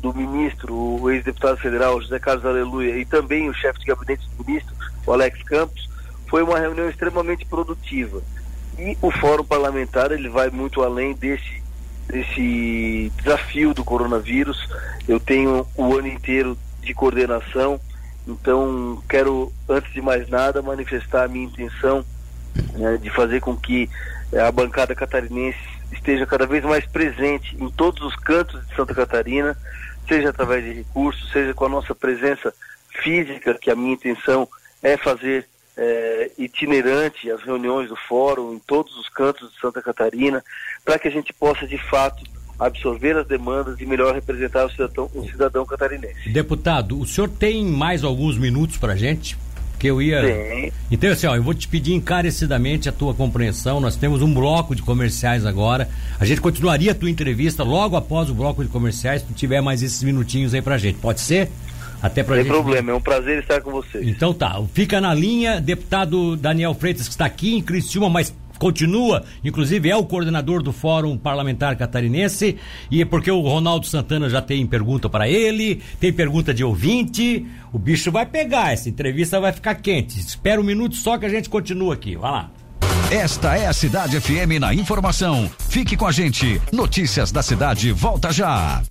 do 0.00 0.14
ministro, 0.14 0.74
o 0.74 1.10
ex-deputado 1.10 1.58
federal 1.58 2.00
José 2.00 2.18
Carlos 2.18 2.44
Aleluia, 2.44 2.96
e 2.96 3.04
também 3.04 3.48
o 3.48 3.54
chefe 3.54 3.80
de 3.80 3.86
gabinete 3.86 4.26
do 4.36 4.44
ministro, 4.44 4.74
o 5.06 5.12
Alex 5.12 5.42
Campos, 5.42 5.88
foi 6.26 6.42
uma 6.42 6.58
reunião 6.58 6.88
extremamente 6.88 7.44
produtiva. 7.44 8.22
E 8.78 8.96
o 9.02 9.10
fórum 9.10 9.44
parlamentar 9.44 10.10
ele 10.10 10.28
vai 10.28 10.48
muito 10.48 10.82
além 10.82 11.12
desse, 11.14 11.62
desse 12.08 13.12
desafio 13.18 13.74
do 13.74 13.84
coronavírus. 13.84 14.68
Eu 15.06 15.20
tenho 15.20 15.66
o 15.76 15.94
ano 15.94 16.08
inteiro 16.08 16.56
de 16.80 16.94
coordenação, 16.94 17.78
então 18.30 19.02
quero, 19.08 19.52
antes 19.68 19.92
de 19.92 20.00
mais 20.00 20.28
nada, 20.28 20.62
manifestar 20.62 21.24
a 21.24 21.28
minha 21.28 21.46
intenção 21.46 22.04
né, 22.74 22.96
de 22.96 23.10
fazer 23.10 23.40
com 23.40 23.56
que 23.56 23.88
a 24.32 24.50
bancada 24.50 24.94
catarinense 24.94 25.58
esteja 25.92 26.26
cada 26.26 26.46
vez 26.46 26.64
mais 26.64 26.86
presente 26.86 27.56
em 27.58 27.68
todos 27.68 28.02
os 28.02 28.16
cantos 28.16 28.64
de 28.66 28.74
Santa 28.74 28.94
Catarina, 28.94 29.56
seja 30.08 30.30
através 30.30 30.64
de 30.64 30.72
recursos, 30.72 31.30
seja 31.30 31.52
com 31.52 31.64
a 31.64 31.68
nossa 31.68 31.94
presença 31.94 32.54
física, 33.02 33.54
que 33.54 33.70
a 33.70 33.76
minha 33.76 33.94
intenção 33.94 34.48
é 34.82 34.96
fazer 34.96 35.46
é, 35.76 36.30
itinerante 36.38 37.30
as 37.30 37.42
reuniões 37.42 37.88
do 37.88 37.96
fórum 37.96 38.54
em 38.54 38.58
todos 38.58 38.96
os 38.96 39.08
cantos 39.08 39.52
de 39.52 39.60
Santa 39.60 39.82
Catarina, 39.82 40.44
para 40.84 40.98
que 40.98 41.08
a 41.08 41.10
gente 41.10 41.32
possa 41.32 41.66
de 41.66 41.78
fato 41.78 42.22
absorver 42.60 43.16
as 43.16 43.26
demandas 43.26 43.80
e 43.80 43.86
melhor 43.86 44.14
representar 44.14 44.66
o 44.66 44.70
cidadão, 44.70 45.10
o 45.14 45.24
cidadão 45.24 45.64
catarinense. 45.64 46.28
Deputado, 46.28 47.00
o 47.00 47.06
senhor 47.06 47.28
tem 47.28 47.64
mais 47.64 48.04
alguns 48.04 48.36
minutos 48.36 48.76
para 48.76 48.92
a 48.92 48.96
gente? 48.96 49.36
que 49.78 49.86
eu 49.86 50.02
ia. 50.02 50.20
Sim. 50.20 50.70
Então, 50.90 51.10
assim, 51.10 51.26
ó, 51.26 51.34
eu 51.34 51.42
vou 51.42 51.54
te 51.54 51.66
pedir 51.66 51.94
encarecidamente 51.94 52.86
a 52.86 52.92
tua 52.92 53.14
compreensão. 53.14 53.80
Nós 53.80 53.96
temos 53.96 54.20
um 54.20 54.32
bloco 54.32 54.74
de 54.74 54.82
comerciais 54.82 55.46
agora. 55.46 55.88
A 56.20 56.24
gente 56.26 56.38
continuaria 56.38 56.92
a 56.92 56.94
tua 56.94 57.08
entrevista 57.08 57.64
logo 57.64 57.96
após 57.96 58.28
o 58.28 58.34
bloco 58.34 58.62
de 58.62 58.68
comerciais, 58.68 59.22
se 59.22 59.28
tu 59.28 59.32
tiver 59.32 59.62
mais 59.62 59.82
esses 59.82 60.02
minutinhos 60.02 60.52
aí 60.52 60.60
pra 60.60 60.76
gente. 60.76 60.98
Pode 60.98 61.22
ser? 61.22 61.48
Até 62.02 62.22
pra 62.22 62.36
Sem 62.36 62.44
gente... 62.44 62.52
problema, 62.52 62.90
é 62.90 62.94
um 62.94 63.00
prazer 63.00 63.38
estar 63.38 63.60
com 63.62 63.70
vocês. 63.70 64.06
Então 64.06 64.32
tá, 64.32 64.62
fica 64.72 65.00
na 65.00 65.14
linha, 65.14 65.60
deputado 65.60 66.36
Daniel 66.36 66.74
Freitas, 66.74 67.06
que 67.06 67.12
está 67.12 67.24
aqui 67.24 67.54
em 67.54 67.62
Criciúma, 67.62 68.08
mas 68.08 68.34
continua, 68.60 69.24
inclusive 69.42 69.88
é 69.88 69.96
o 69.96 70.04
coordenador 70.04 70.62
do 70.62 70.70
Fórum 70.70 71.16
Parlamentar 71.16 71.76
Catarinense, 71.76 72.58
e 72.90 73.00
é 73.00 73.04
porque 73.06 73.30
o 73.30 73.40
Ronaldo 73.40 73.86
Santana 73.86 74.28
já 74.28 74.42
tem 74.42 74.64
pergunta 74.66 75.08
para 75.08 75.26
ele, 75.26 75.80
tem 75.98 76.12
pergunta 76.12 76.52
de 76.52 76.62
ouvinte, 76.62 77.46
o 77.72 77.78
bicho 77.78 78.12
vai 78.12 78.26
pegar, 78.26 78.72
essa 78.72 78.90
entrevista 78.90 79.40
vai 79.40 79.50
ficar 79.50 79.76
quente. 79.76 80.20
Espera 80.20 80.60
um 80.60 80.64
minuto 80.64 80.94
só 80.94 81.16
que 81.16 81.24
a 81.24 81.30
gente 81.30 81.48
continua 81.48 81.94
aqui, 81.94 82.16
vai 82.16 82.30
lá. 82.30 82.50
Esta 83.10 83.56
é 83.56 83.66
a 83.66 83.72
Cidade 83.72 84.20
FM 84.20 84.60
na 84.60 84.74
informação. 84.74 85.50
Fique 85.70 85.96
com 85.96 86.06
a 86.06 86.12
gente. 86.12 86.60
Notícias 86.70 87.32
da 87.32 87.42
cidade, 87.42 87.90
volta 87.92 88.30
já. 88.30 88.82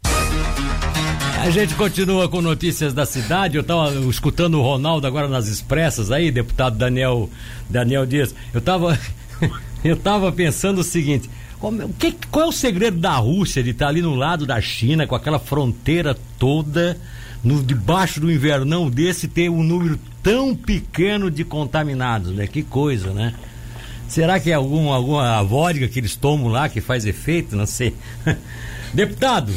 A 1.41 1.49
gente 1.51 1.73
continua 1.75 2.27
com 2.27 2.41
notícias 2.41 2.93
da 2.93 3.05
cidade. 3.05 3.55
Eu 3.55 3.61
estava 3.61 3.93
escutando 4.09 4.59
o 4.59 4.61
Ronaldo 4.61 5.07
agora 5.07 5.27
nas 5.27 5.47
expressas 5.47 6.11
aí, 6.11 6.31
deputado 6.31 6.77
Daniel 6.77 7.29
Daniel 7.69 8.05
Dias. 8.05 8.35
Eu 8.53 8.59
estava 8.59 8.99
eu 9.83 9.95
tava 9.95 10.31
pensando 10.31 10.79
o 10.79 10.83
seguinte: 10.83 11.29
qual, 11.59 11.73
que, 11.97 12.13
qual 12.31 12.45
é 12.45 12.49
o 12.49 12.51
segredo 12.51 12.97
da 12.97 13.15
Rússia 13.15 13.61
de 13.61 13.71
estar 13.71 13.87
ali 13.87 14.01
no 14.01 14.15
lado 14.15 14.45
da 14.45 14.59
China, 14.61 15.05
com 15.05 15.15
aquela 15.15 15.39
fronteira 15.39 16.17
toda, 16.37 16.97
no, 17.43 17.63
debaixo 17.63 18.19
do 18.19 18.31
invernão 18.31 18.89
desse, 18.89 19.27
ter 19.27 19.49
um 19.49 19.63
número 19.63 19.99
tão 20.23 20.55
pequeno 20.55 21.29
de 21.29 21.43
contaminados, 21.43 22.33
né? 22.33 22.47
Que 22.47 22.63
coisa, 22.63 23.13
né? 23.13 23.33
Será 24.07 24.39
que 24.39 24.49
é 24.49 24.55
algum, 24.55 24.91
alguma 24.91 25.43
vodka 25.43 25.87
que 25.87 25.99
eles 25.99 26.15
tomam 26.15 26.47
lá 26.47 26.67
que 26.67 26.81
faz 26.81 27.05
efeito? 27.05 27.55
Não 27.55 27.67
sei. 27.67 27.93
Deputado, 28.93 29.53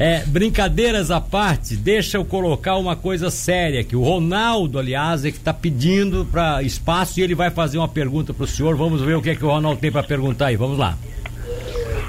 é, 0.00 0.24
brincadeiras 0.24 1.10
à 1.10 1.20
parte, 1.20 1.76
deixa 1.76 2.16
eu 2.16 2.24
colocar 2.24 2.78
uma 2.78 2.96
coisa 2.96 3.28
séria 3.30 3.84
que 3.84 3.94
o 3.94 4.02
Ronaldo, 4.02 4.78
aliás, 4.78 5.26
é 5.26 5.30
que 5.30 5.36
está 5.36 5.52
pedindo 5.52 6.24
para 6.24 6.62
espaço 6.62 7.20
e 7.20 7.22
ele 7.22 7.34
vai 7.34 7.50
fazer 7.50 7.76
uma 7.76 7.86
pergunta 7.86 8.32
para 8.32 8.44
o 8.44 8.46
senhor. 8.46 8.74
Vamos 8.76 9.02
ver 9.02 9.14
o 9.18 9.20
que 9.20 9.28
é 9.28 9.34
que 9.36 9.44
o 9.44 9.48
Ronaldo 9.48 9.78
tem 9.78 9.92
para 9.92 10.02
perguntar 10.02 10.46
aí. 10.46 10.56
Vamos 10.56 10.78
lá. 10.78 10.96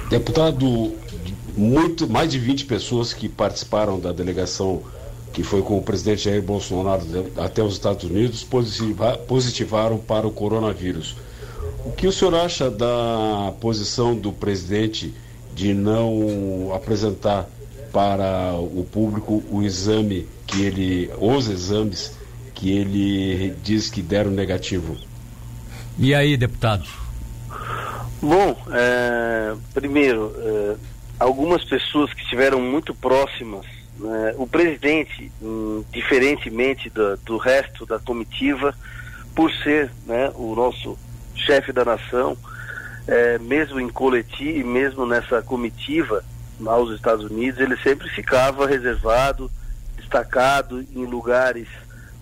Deputado, 0.10 0.96
muito 1.58 2.10
mais 2.10 2.32
de 2.32 2.40
20 2.40 2.64
pessoas 2.64 3.14
que 3.14 3.28
participaram 3.28 4.00
da 4.00 4.14
delegação 4.14 4.82
que 5.34 5.44
foi 5.44 5.62
com 5.62 5.78
o 5.78 5.82
presidente 5.82 6.24
Jair 6.24 6.42
Bolsonaro 6.42 7.04
até 7.36 7.62
os 7.62 7.74
Estados 7.74 8.06
Unidos 8.06 8.42
positiva, 8.42 9.18
positivaram 9.18 9.98
para 9.98 10.26
o 10.26 10.32
coronavírus. 10.32 11.18
O 11.86 11.92
que 11.92 12.08
o 12.08 12.12
senhor 12.12 12.36
acha 12.36 12.72
da 12.72 13.54
posição 13.60 14.16
do 14.16 14.32
presidente 14.32 15.14
de 15.54 15.74
não 15.74 16.72
apresentar 16.74 17.50
para 17.92 18.54
o 18.56 18.88
público 18.92 19.44
o 19.50 19.62
exame 19.62 20.28
que 20.48 20.64
ele, 20.64 21.12
os 21.20 21.48
exames 21.48 22.18
que 22.54 22.72
ele 22.72 23.56
diz 23.64 23.90
que 23.90 24.02
deram 24.02 24.32
negativo. 24.32 24.98
E 25.98 26.14
aí, 26.14 26.38
deputado? 26.38 26.88
Bom, 28.22 28.56
é, 28.72 29.56
primeiro, 29.74 30.34
é, 30.38 30.76
algumas 31.20 31.64
pessoas 31.64 32.14
que 32.14 32.22
estiveram 32.22 32.62
muito 32.62 32.94
próximas, 32.94 33.66
né, 34.00 34.34
o 34.38 34.46
presidente, 34.46 35.32
hum, 35.42 35.84
diferentemente 35.92 36.90
do, 36.90 37.18
do, 37.18 37.38
resto 37.38 37.86
da 37.86 38.00
comitiva, 38.00 38.76
por 39.36 39.52
ser 39.52 39.90
né, 40.06 40.32
o 40.36 40.54
nosso 40.56 40.98
chefe 41.36 41.72
da 41.72 41.84
nação, 41.84 42.38
é, 43.08 43.40
mesmo 43.40 43.80
em 43.80 43.90
coletivo, 43.90 44.68
mesmo 44.68 45.06
nessa 45.06 45.42
comitiva, 45.42 46.24
aos 46.66 46.92
Estados 46.92 47.26
Unidos, 47.26 47.60
ele 47.60 47.78
sempre 47.78 48.10
ficava 48.10 48.68
reservado, 48.68 49.50
destacado 49.98 50.86
em 50.94 51.06
lugares 51.06 51.68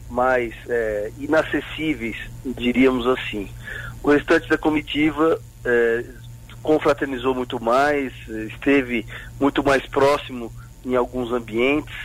mais 0.09 0.53
é, 0.67 1.11
inacessíveis, 1.19 2.17
diríamos 2.45 3.05
assim. 3.07 3.49
O 4.01 4.11
restante 4.11 4.49
da 4.49 4.57
comitiva 4.57 5.39
é, 5.63 6.05
confraternizou 6.61 7.35
muito 7.35 7.61
mais, 7.63 8.13
esteve 8.27 9.05
muito 9.39 9.63
mais 9.63 9.85
próximo 9.85 10.51
em 10.85 10.95
alguns 10.95 11.31
ambientes 11.31 11.95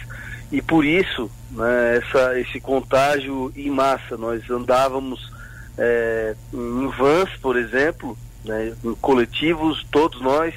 e 0.52 0.60
por 0.60 0.84
isso 0.84 1.30
né, 1.50 1.96
essa, 1.96 2.38
esse 2.38 2.60
contágio 2.60 3.52
em 3.56 3.70
massa. 3.70 4.16
Nós 4.16 4.48
andávamos 4.50 5.32
é, 5.78 6.34
em 6.52 6.88
vans, 6.88 7.30
por 7.40 7.56
exemplo, 7.56 8.16
né, 8.44 8.72
em 8.84 8.94
coletivos, 8.96 9.84
todos 9.90 10.20
nós, 10.20 10.54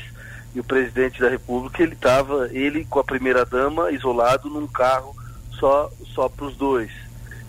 e 0.58 0.60
o 0.60 0.64
presidente 0.64 1.22
da 1.22 1.30
República 1.30 1.84
ele 1.84 1.94
estava 1.94 2.50
ele 2.52 2.84
com 2.84 2.98
a 2.98 3.04
primeira 3.04 3.46
dama 3.46 3.92
isolado 3.92 4.50
num 4.50 4.66
carro 4.66 5.16
só 5.52 5.92
só 6.16 6.28
para 6.28 6.48
os 6.48 6.58
dois. 6.58 6.90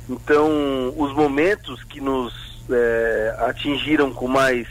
Então 0.07 0.93
os 0.95 1.15
momentos 1.15 1.83
que 1.85 2.03
nos 2.03 2.63
é, 2.71 3.35
atingiram 3.49 4.13
com 4.13 4.29
mais 4.29 4.69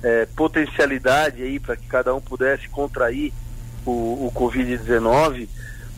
é, 0.00 0.26
potencialidade 0.36 1.42
aí 1.42 1.58
para 1.58 1.76
que 1.76 1.88
cada 1.88 2.14
um 2.14 2.20
pudesse 2.20 2.68
contrair 2.68 3.32
o, 3.84 4.26
o 4.28 4.32
Covid-19 4.32 5.48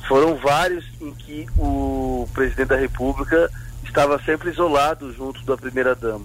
foram 0.09 0.37
vários 0.37 0.87
em 1.03 1.13
que 1.13 1.47
o 1.59 2.27
presidente 2.33 2.69
da 2.69 2.77
República 2.77 3.51
estava 3.85 4.19
sempre 4.23 4.49
isolado 4.49 5.13
junto 5.13 5.45
da 5.45 5.55
primeira 5.55 5.95
dama. 5.95 6.25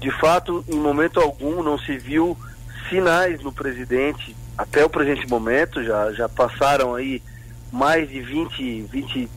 De 0.00 0.10
fato, 0.12 0.64
em 0.66 0.78
momento 0.78 1.20
algum 1.20 1.62
não 1.62 1.78
se 1.78 1.98
viu 1.98 2.34
sinais 2.88 3.42
no 3.42 3.52
presidente 3.52 4.34
até 4.58 4.84
o 4.84 4.90
presente 4.90 5.26
momento, 5.28 5.82
já, 5.82 6.12
já 6.12 6.28
passaram 6.28 6.94
aí 6.94 7.22
mais 7.72 8.08
de 8.08 8.20
20, 8.20 8.82
20 8.82 9.30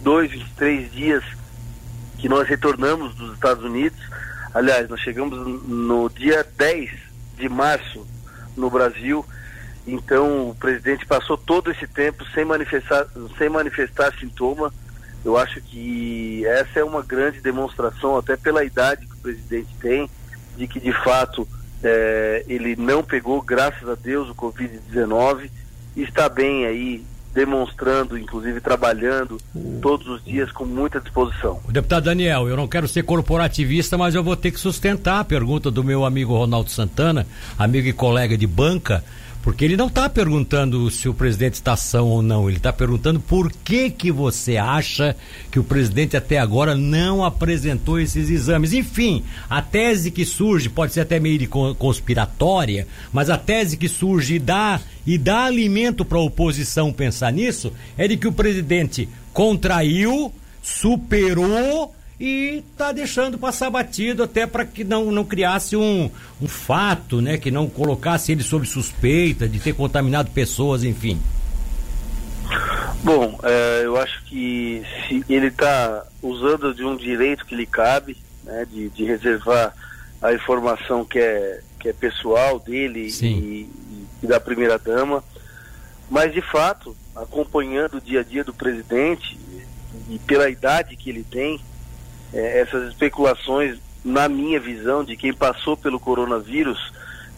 22, 0.00 0.30
23 0.30 0.92
dias 0.92 1.24
que 2.18 2.28
nós 2.28 2.48
retornamos 2.48 3.14
dos 3.14 3.34
Estados 3.34 3.64
Unidos. 3.64 3.98
Aliás, 4.52 4.88
nós 4.88 5.00
chegamos 5.00 5.38
no 5.66 6.08
dia 6.08 6.44
10 6.56 6.90
de 7.36 7.48
março 7.48 8.06
no 8.56 8.70
Brasil. 8.70 9.24
Então, 9.86 10.50
o 10.50 10.54
presidente 10.54 11.06
passou 11.06 11.36
todo 11.36 11.70
esse 11.70 11.86
tempo 11.86 12.24
sem 12.34 12.44
manifestar, 12.44 13.06
sem 13.38 13.48
manifestar 13.48 14.12
sintoma. 14.18 14.72
Eu 15.24 15.36
acho 15.36 15.60
que 15.60 16.44
essa 16.46 16.80
é 16.80 16.84
uma 16.84 17.02
grande 17.02 17.40
demonstração, 17.40 18.16
até 18.16 18.36
pela 18.36 18.64
idade 18.64 19.06
que 19.06 19.14
o 19.14 19.18
presidente 19.18 19.68
tem, 19.80 20.10
de 20.56 20.66
que 20.66 20.80
de 20.80 20.92
fato 20.92 21.46
é, 21.82 22.44
ele 22.48 22.76
não 22.76 23.02
pegou, 23.02 23.40
graças 23.40 23.88
a 23.88 23.94
Deus, 23.94 24.28
o 24.28 24.34
Covid-19 24.34 25.50
e 25.96 26.02
está 26.02 26.28
bem 26.28 26.66
aí 26.66 27.04
demonstrando, 27.32 28.18
inclusive 28.18 28.60
trabalhando 28.60 29.38
todos 29.80 30.06
os 30.08 30.24
dias 30.24 30.50
com 30.50 30.64
muita 30.64 31.00
disposição. 31.00 31.60
Deputado 31.68 32.04
Daniel, 32.04 32.48
eu 32.48 32.56
não 32.56 32.66
quero 32.66 32.88
ser 32.88 33.04
corporativista, 33.04 33.96
mas 33.96 34.14
eu 34.14 34.24
vou 34.24 34.36
ter 34.36 34.50
que 34.50 34.58
sustentar 34.58 35.20
a 35.20 35.24
pergunta 35.24 35.70
do 35.70 35.84
meu 35.84 36.04
amigo 36.04 36.36
Ronaldo 36.36 36.70
Santana, 36.70 37.26
amigo 37.56 37.86
e 37.86 37.92
colega 37.92 38.36
de 38.36 38.46
banca, 38.46 39.04
porque 39.42 39.64
ele 39.64 39.76
não 39.76 39.86
está 39.86 40.08
perguntando 40.08 40.90
se 40.90 41.08
o 41.08 41.14
presidente 41.14 41.54
está 41.54 41.76
são 41.76 42.08
ou 42.08 42.22
não, 42.22 42.48
ele 42.48 42.58
está 42.58 42.72
perguntando 42.72 43.18
por 43.18 43.50
que 43.50 43.88
que 43.90 44.12
você 44.12 44.56
acha 44.56 45.16
que 45.50 45.58
o 45.58 45.64
presidente 45.64 46.16
até 46.16 46.38
agora 46.38 46.74
não 46.74 47.24
apresentou 47.24 47.98
esses 47.98 48.28
exames. 48.28 48.72
Enfim, 48.72 49.24
a 49.48 49.62
tese 49.62 50.10
que 50.10 50.24
surge, 50.24 50.68
pode 50.68 50.92
ser 50.92 51.00
até 51.00 51.18
meio 51.18 51.48
conspiratória, 51.48 52.86
mas 53.12 53.30
a 53.30 53.38
tese 53.38 53.76
que 53.76 53.88
surge 53.88 54.34
e 54.34 54.38
dá, 54.38 54.80
e 55.06 55.16
dá 55.16 55.44
alimento 55.44 56.04
para 56.04 56.18
a 56.18 56.22
oposição 56.22 56.92
pensar 56.92 57.32
nisso, 57.32 57.72
é 57.96 58.06
de 58.06 58.16
que 58.16 58.28
o 58.28 58.32
presidente 58.32 59.08
contraiu, 59.32 60.32
superou 60.62 61.94
e 62.20 62.62
está 62.70 62.92
deixando 62.92 63.38
passar 63.38 63.70
batido 63.70 64.22
até 64.22 64.46
para 64.46 64.66
que 64.66 64.84
não, 64.84 65.10
não 65.10 65.24
criasse 65.24 65.74
um, 65.74 66.10
um 66.40 66.46
fato, 66.46 67.22
né? 67.22 67.38
Que 67.38 67.50
não 67.50 67.66
colocasse 67.66 68.30
ele 68.30 68.42
sob 68.42 68.66
suspeita 68.66 69.48
de 69.48 69.58
ter 69.58 69.72
contaminado 69.72 70.30
pessoas, 70.30 70.84
enfim. 70.84 71.18
Bom, 73.02 73.40
é, 73.42 73.80
eu 73.84 73.96
acho 73.96 74.22
que 74.24 74.82
se 75.08 75.24
ele 75.30 75.46
está 75.46 76.04
usando 76.22 76.74
de 76.74 76.84
um 76.84 76.94
direito 76.94 77.46
que 77.46 77.54
lhe 77.54 77.64
cabe, 77.64 78.18
né, 78.44 78.66
de, 78.70 78.90
de 78.90 79.04
reservar 79.04 79.74
a 80.20 80.34
informação 80.34 81.02
que 81.06 81.18
é, 81.18 81.60
que 81.78 81.88
é 81.88 81.92
pessoal 81.94 82.60
dele 82.60 83.08
e, 83.22 83.66
e, 84.22 84.26
da 84.26 84.38
primeira 84.38 84.78
dama, 84.78 85.24
mas 86.10 86.34
de 86.34 86.42
fato, 86.42 86.94
acompanhando 87.16 87.96
o 87.96 88.00
dia 88.00 88.20
a 88.20 88.22
dia 88.22 88.44
do 88.44 88.52
presidente 88.52 89.38
e 90.10 90.18
pela 90.18 90.50
idade 90.50 90.94
que 90.94 91.08
ele 91.08 91.24
tem, 91.24 91.58
é, 92.32 92.60
essas 92.60 92.88
especulações, 92.88 93.78
na 94.04 94.28
minha 94.28 94.58
visão, 94.58 95.04
de 95.04 95.16
quem 95.16 95.32
passou 95.32 95.76
pelo 95.76 96.00
coronavírus, 96.00 96.78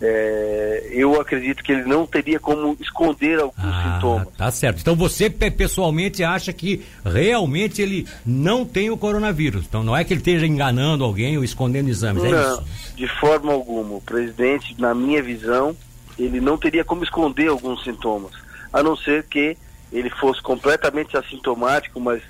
é, 0.04 0.88
eu 0.90 1.20
acredito 1.20 1.62
que 1.62 1.70
ele 1.70 1.84
não 1.84 2.04
teria 2.04 2.40
como 2.40 2.76
esconder 2.80 3.38
alguns 3.38 3.64
ah, 3.64 3.94
sintomas. 3.94 4.28
Tá 4.36 4.50
certo. 4.50 4.80
Então 4.80 4.96
você 4.96 5.30
pessoalmente 5.30 6.24
acha 6.24 6.52
que 6.52 6.84
realmente 7.04 7.80
ele 7.80 8.08
não 8.26 8.64
tem 8.64 8.90
o 8.90 8.96
coronavírus. 8.96 9.64
Então 9.64 9.84
não 9.84 9.96
é 9.96 10.02
que 10.02 10.12
ele 10.12 10.20
esteja 10.20 10.44
enganando 10.44 11.04
alguém 11.04 11.38
ou 11.38 11.44
escondendo 11.44 11.88
exames, 11.88 12.24
é 12.24 12.30
não, 12.30 12.54
isso? 12.54 12.64
De 12.96 13.06
forma 13.06 13.52
alguma. 13.52 13.94
O 13.94 14.00
presidente, 14.00 14.74
na 14.76 14.92
minha 14.92 15.22
visão, 15.22 15.76
ele 16.18 16.40
não 16.40 16.58
teria 16.58 16.84
como 16.84 17.04
esconder 17.04 17.48
alguns 17.48 17.84
sintomas. 17.84 18.32
A 18.72 18.82
não 18.82 18.96
ser 18.96 19.22
que 19.24 19.56
ele 19.92 20.10
fosse 20.10 20.42
completamente 20.42 21.16
assintomático, 21.16 22.00
mas 22.00 22.22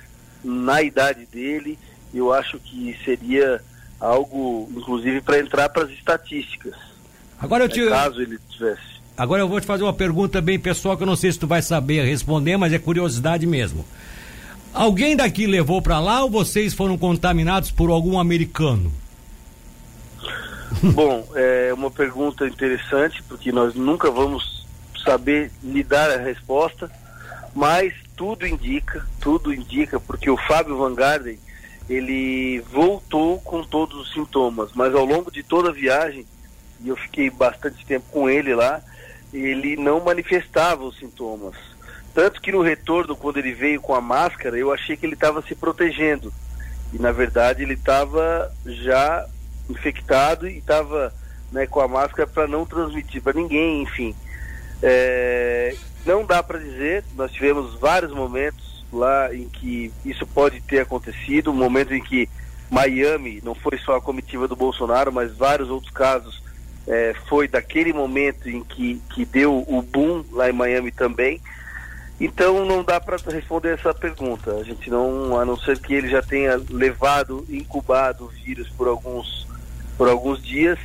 na 0.43 0.83
idade 0.83 1.25
dele 1.25 1.79
eu 2.13 2.33
acho 2.33 2.59
que 2.59 2.97
seria 3.03 3.61
algo, 3.99 4.69
inclusive, 4.75 5.21
para 5.21 5.39
entrar 5.39 5.69
para 5.69 5.83
as 5.83 5.91
estatísticas. 5.91 6.75
Agora 7.39 7.65
eu 7.65 7.69
te... 7.69 7.87
Caso 7.87 8.21
ele 8.21 8.37
tivesse. 8.49 8.93
Agora 9.17 9.41
eu 9.41 9.47
vou 9.47 9.61
te 9.61 9.67
fazer 9.67 9.83
uma 9.83 9.93
pergunta 9.93 10.41
bem 10.41 10.57
pessoal 10.57 10.97
que 10.97 11.03
eu 11.03 11.07
não 11.07 11.15
sei 11.15 11.31
se 11.31 11.39
tu 11.39 11.45
vai 11.45 11.61
saber 11.61 12.03
responder, 12.03 12.57
mas 12.57 12.73
é 12.73 12.79
curiosidade 12.79 13.45
mesmo. 13.45 13.85
Alguém 14.73 15.15
daqui 15.15 15.45
levou 15.45 15.81
para 15.81 15.99
lá 15.99 16.23
ou 16.23 16.31
vocês 16.31 16.73
foram 16.73 16.97
contaminados 16.97 17.69
por 17.69 17.91
algum 17.91 18.19
americano? 18.19 18.91
Bom, 20.81 21.27
é 21.35 21.71
uma 21.73 21.91
pergunta 21.91 22.47
interessante, 22.47 23.21
porque 23.23 23.51
nós 23.51 23.75
nunca 23.75 24.09
vamos 24.09 24.65
saber 25.05 25.51
lhe 25.61 25.83
dar 25.83 26.09
a 26.09 26.17
resposta, 26.17 26.89
mas 27.53 27.93
tudo 28.15 28.47
indica, 28.47 29.05
tudo 29.19 29.53
indica, 29.53 29.99
porque 29.99 30.29
o 30.29 30.37
Fábio 30.37 30.77
Van 30.77 30.95
Garden, 30.95 31.37
ele 31.89 32.59
voltou 32.61 33.39
com 33.39 33.63
todos 33.63 33.99
os 33.99 34.13
sintomas, 34.13 34.71
mas 34.73 34.93
ao 34.95 35.05
longo 35.05 35.31
de 35.31 35.43
toda 35.43 35.69
a 35.69 35.73
viagem, 35.73 36.25
e 36.81 36.89
eu 36.89 36.95
fiquei 36.95 37.29
bastante 37.29 37.85
tempo 37.85 38.05
com 38.11 38.29
ele 38.29 38.55
lá, 38.55 38.81
ele 39.33 39.75
não 39.75 39.99
manifestava 39.99 40.83
os 40.83 40.97
sintomas. 40.97 41.55
Tanto 42.13 42.41
que 42.41 42.51
no 42.51 42.61
retorno, 42.61 43.15
quando 43.15 43.37
ele 43.37 43.53
veio 43.53 43.81
com 43.81 43.95
a 43.95 44.01
máscara, 44.01 44.57
eu 44.57 44.71
achei 44.71 44.95
que 44.95 45.05
ele 45.05 45.15
estava 45.15 45.41
se 45.41 45.55
protegendo. 45.55 46.31
E 46.93 46.99
na 46.99 47.11
verdade 47.11 47.63
ele 47.63 47.73
estava 47.73 48.53
já 48.65 49.25
infectado 49.69 50.47
e 50.47 50.59
estava 50.59 51.13
né, 51.51 51.65
com 51.65 51.79
a 51.79 51.87
máscara 51.87 52.27
para 52.27 52.47
não 52.47 52.65
transmitir 52.65 53.21
para 53.21 53.33
ninguém, 53.33 53.81
enfim. 53.81 54.15
É, 54.81 55.75
não 56.05 56.25
dá 56.25 56.43
para 56.43 56.59
dizer, 56.59 57.03
nós 57.15 57.31
tivemos 57.31 57.73
vários 57.79 58.11
momentos 58.11 58.82
lá 58.97 59.33
em 59.33 59.47
que 59.49 59.91
isso 60.05 60.25
pode 60.25 60.61
ter 60.61 60.79
acontecido, 60.79 61.51
um 61.51 61.55
momento 61.55 61.93
em 61.93 62.01
que 62.01 62.29
Miami, 62.69 63.39
não 63.43 63.53
foi 63.53 63.77
só 63.77 63.97
a 63.97 64.01
comitiva 64.01 64.47
do 64.47 64.55
Bolsonaro, 64.55 65.11
mas 65.11 65.35
vários 65.35 65.69
outros 65.69 65.91
casos, 65.91 66.41
é, 66.87 67.13
foi 67.27 67.47
daquele 67.47 67.93
momento 67.93 68.49
em 68.49 68.63
que, 68.63 69.01
que 69.13 69.25
deu 69.25 69.63
o 69.67 69.81
boom 69.81 70.23
lá 70.31 70.49
em 70.49 70.53
Miami 70.53 70.91
também. 70.91 71.39
Então 72.19 72.65
não 72.65 72.83
dá 72.83 72.99
para 72.99 73.17
responder 73.31 73.73
essa 73.73 73.93
pergunta. 73.93 74.55
A 74.55 74.63
gente 74.63 74.89
não, 74.89 75.39
a 75.39 75.45
não 75.45 75.57
ser 75.57 75.79
que 75.79 75.93
ele 75.93 76.09
já 76.09 76.21
tenha 76.21 76.61
levado, 76.69 77.45
incubado 77.49 78.25
o 78.25 78.27
vírus 78.29 78.69
por 78.69 78.87
alguns, 78.87 79.47
por 79.97 80.07
alguns 80.07 80.41
dias, 80.41 80.79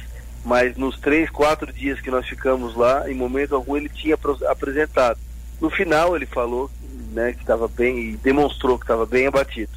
mas 0.45 0.77
nos 0.77 0.99
três, 0.99 1.31
quatro 1.31 1.73
dias 1.73 2.01
que 2.01 2.11
nós 2.11 2.27
ficamos 2.27 2.75
lá, 2.75 3.11
em 3.11 3.15
momento 3.15 3.55
algum 3.55 3.77
ele 3.77 3.89
tinha 3.89 4.17
apresentado. 4.49 5.19
No 5.61 5.71
final 5.71 6.15
ele 6.15 6.27
falou 6.27 6.71
né, 7.13 7.33
que 7.33 7.41
estava 7.41 7.69
bem 7.69 8.11
e 8.11 8.17
demonstrou 8.17 8.79
que 8.79 8.85
estava 8.85 9.07
bem 9.07 9.27
abatido. 9.27 9.71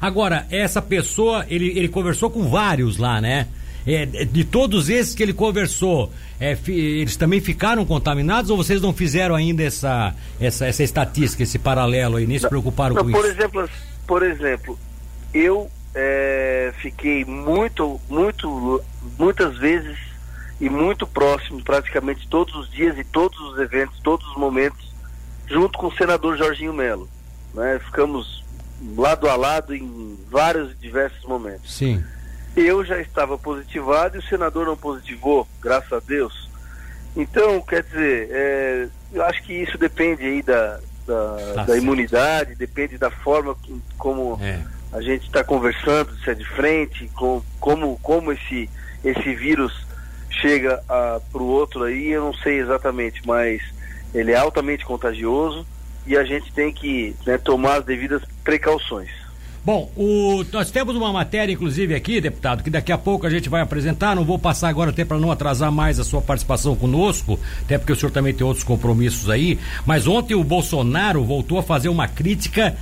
Agora, 0.00 0.46
essa 0.50 0.82
pessoa, 0.82 1.46
ele, 1.48 1.78
ele 1.78 1.88
conversou 1.88 2.28
com 2.28 2.48
vários 2.48 2.96
lá, 2.96 3.20
né? 3.20 3.46
É, 3.86 4.06
de 4.06 4.44
todos 4.44 4.88
esses 4.88 5.14
que 5.14 5.22
ele 5.22 5.32
conversou, 5.32 6.12
é, 6.40 6.56
eles 6.68 7.16
também 7.16 7.40
ficaram 7.40 7.84
contaminados 7.84 8.48
ou 8.48 8.56
vocês 8.56 8.80
não 8.80 8.92
fizeram 8.92 9.34
ainda 9.34 9.62
essa, 9.62 10.14
essa, 10.40 10.66
essa 10.66 10.82
estatística, 10.84 11.42
esse 11.42 11.58
paralelo 11.58 12.16
aí, 12.16 12.26
nem 12.26 12.38
se 12.38 12.48
preocuparam 12.48 12.94
não, 12.94 13.04
com 13.04 13.10
por 13.10 13.24
isso? 13.24 13.34
Exemplo, 13.34 13.70
por 14.06 14.22
exemplo, 14.22 14.78
eu 15.34 15.68
é, 15.94 16.72
fiquei 16.80 17.24
muito, 17.24 18.00
muito, 18.08 18.82
muitas 19.18 19.58
vezes 19.58 19.98
e 20.60 20.68
muito 20.68 21.04
próximo, 21.04 21.62
praticamente 21.62 22.28
todos 22.28 22.54
os 22.54 22.70
dias 22.70 22.96
e 22.96 23.02
todos 23.02 23.38
os 23.40 23.58
eventos, 23.58 23.98
todos 24.00 24.24
os 24.28 24.36
momentos 24.36 24.91
junto 25.46 25.78
com 25.78 25.88
o 25.88 25.96
senador 25.96 26.36
Jorginho 26.36 26.72
Melo. 26.72 27.08
Né? 27.54 27.80
Ficamos 27.84 28.42
lado 28.96 29.28
a 29.28 29.36
lado 29.36 29.74
em 29.74 30.18
vários 30.30 30.78
diversos 30.78 31.24
momentos. 31.24 31.74
Sim. 31.74 32.02
Eu 32.56 32.84
já 32.84 33.00
estava 33.00 33.38
positivado 33.38 34.16
e 34.16 34.18
o 34.18 34.22
senador 34.22 34.66
não 34.66 34.76
positivou, 34.76 35.46
graças 35.60 35.92
a 35.92 36.00
Deus. 36.00 36.50
Então, 37.16 37.60
quer 37.62 37.82
dizer, 37.82 38.28
é, 38.30 38.88
eu 39.12 39.24
acho 39.24 39.42
que 39.42 39.52
isso 39.52 39.76
depende 39.78 40.24
aí 40.24 40.42
da, 40.42 40.80
da, 41.06 41.36
tá 41.54 41.64
da 41.64 41.76
imunidade, 41.76 42.54
depende 42.54 42.98
da 42.98 43.10
forma 43.10 43.56
como 43.98 44.38
é. 44.40 44.62
a 44.92 45.00
gente 45.00 45.26
está 45.26 45.44
conversando, 45.44 46.16
se 46.18 46.30
é 46.30 46.34
de 46.34 46.44
frente, 46.44 47.10
com, 47.14 47.42
como, 47.60 47.98
como 48.02 48.32
esse, 48.32 48.68
esse 49.04 49.34
vírus 49.34 49.86
chega 50.30 50.82
para 50.86 51.42
o 51.42 51.46
outro 51.46 51.84
aí, 51.84 52.08
eu 52.08 52.24
não 52.24 52.34
sei 52.34 52.58
exatamente, 52.58 53.22
mas 53.26 53.62
ele 54.14 54.32
é 54.32 54.36
altamente 54.36 54.84
contagioso 54.84 55.66
e 56.06 56.16
a 56.16 56.24
gente 56.24 56.52
tem 56.52 56.72
que 56.72 57.14
né, 57.26 57.38
tomar 57.38 57.78
as 57.78 57.84
devidas 57.84 58.22
precauções. 58.44 59.08
Bom, 59.64 59.92
o, 59.96 60.44
nós 60.52 60.72
temos 60.72 60.96
uma 60.96 61.12
matéria, 61.12 61.52
inclusive, 61.52 61.94
aqui, 61.94 62.20
deputado, 62.20 62.64
que 62.64 62.70
daqui 62.70 62.90
a 62.90 62.98
pouco 62.98 63.28
a 63.28 63.30
gente 63.30 63.48
vai 63.48 63.60
apresentar. 63.60 64.16
Não 64.16 64.24
vou 64.24 64.36
passar 64.36 64.68
agora 64.68 64.90
até 64.90 65.04
para 65.04 65.18
não 65.18 65.30
atrasar 65.30 65.70
mais 65.70 66.00
a 66.00 66.04
sua 66.04 66.20
participação 66.20 66.74
conosco, 66.74 67.38
até 67.62 67.78
porque 67.78 67.92
o 67.92 67.96
senhor 67.96 68.10
também 68.10 68.34
tem 68.34 68.44
outros 68.44 68.64
compromissos 68.64 69.30
aí. 69.30 69.60
Mas 69.86 70.08
ontem 70.08 70.34
o 70.34 70.42
Bolsonaro 70.42 71.22
voltou 71.22 71.60
a 71.60 71.62
fazer 71.62 71.88
uma 71.88 72.08
crítica 72.08 72.76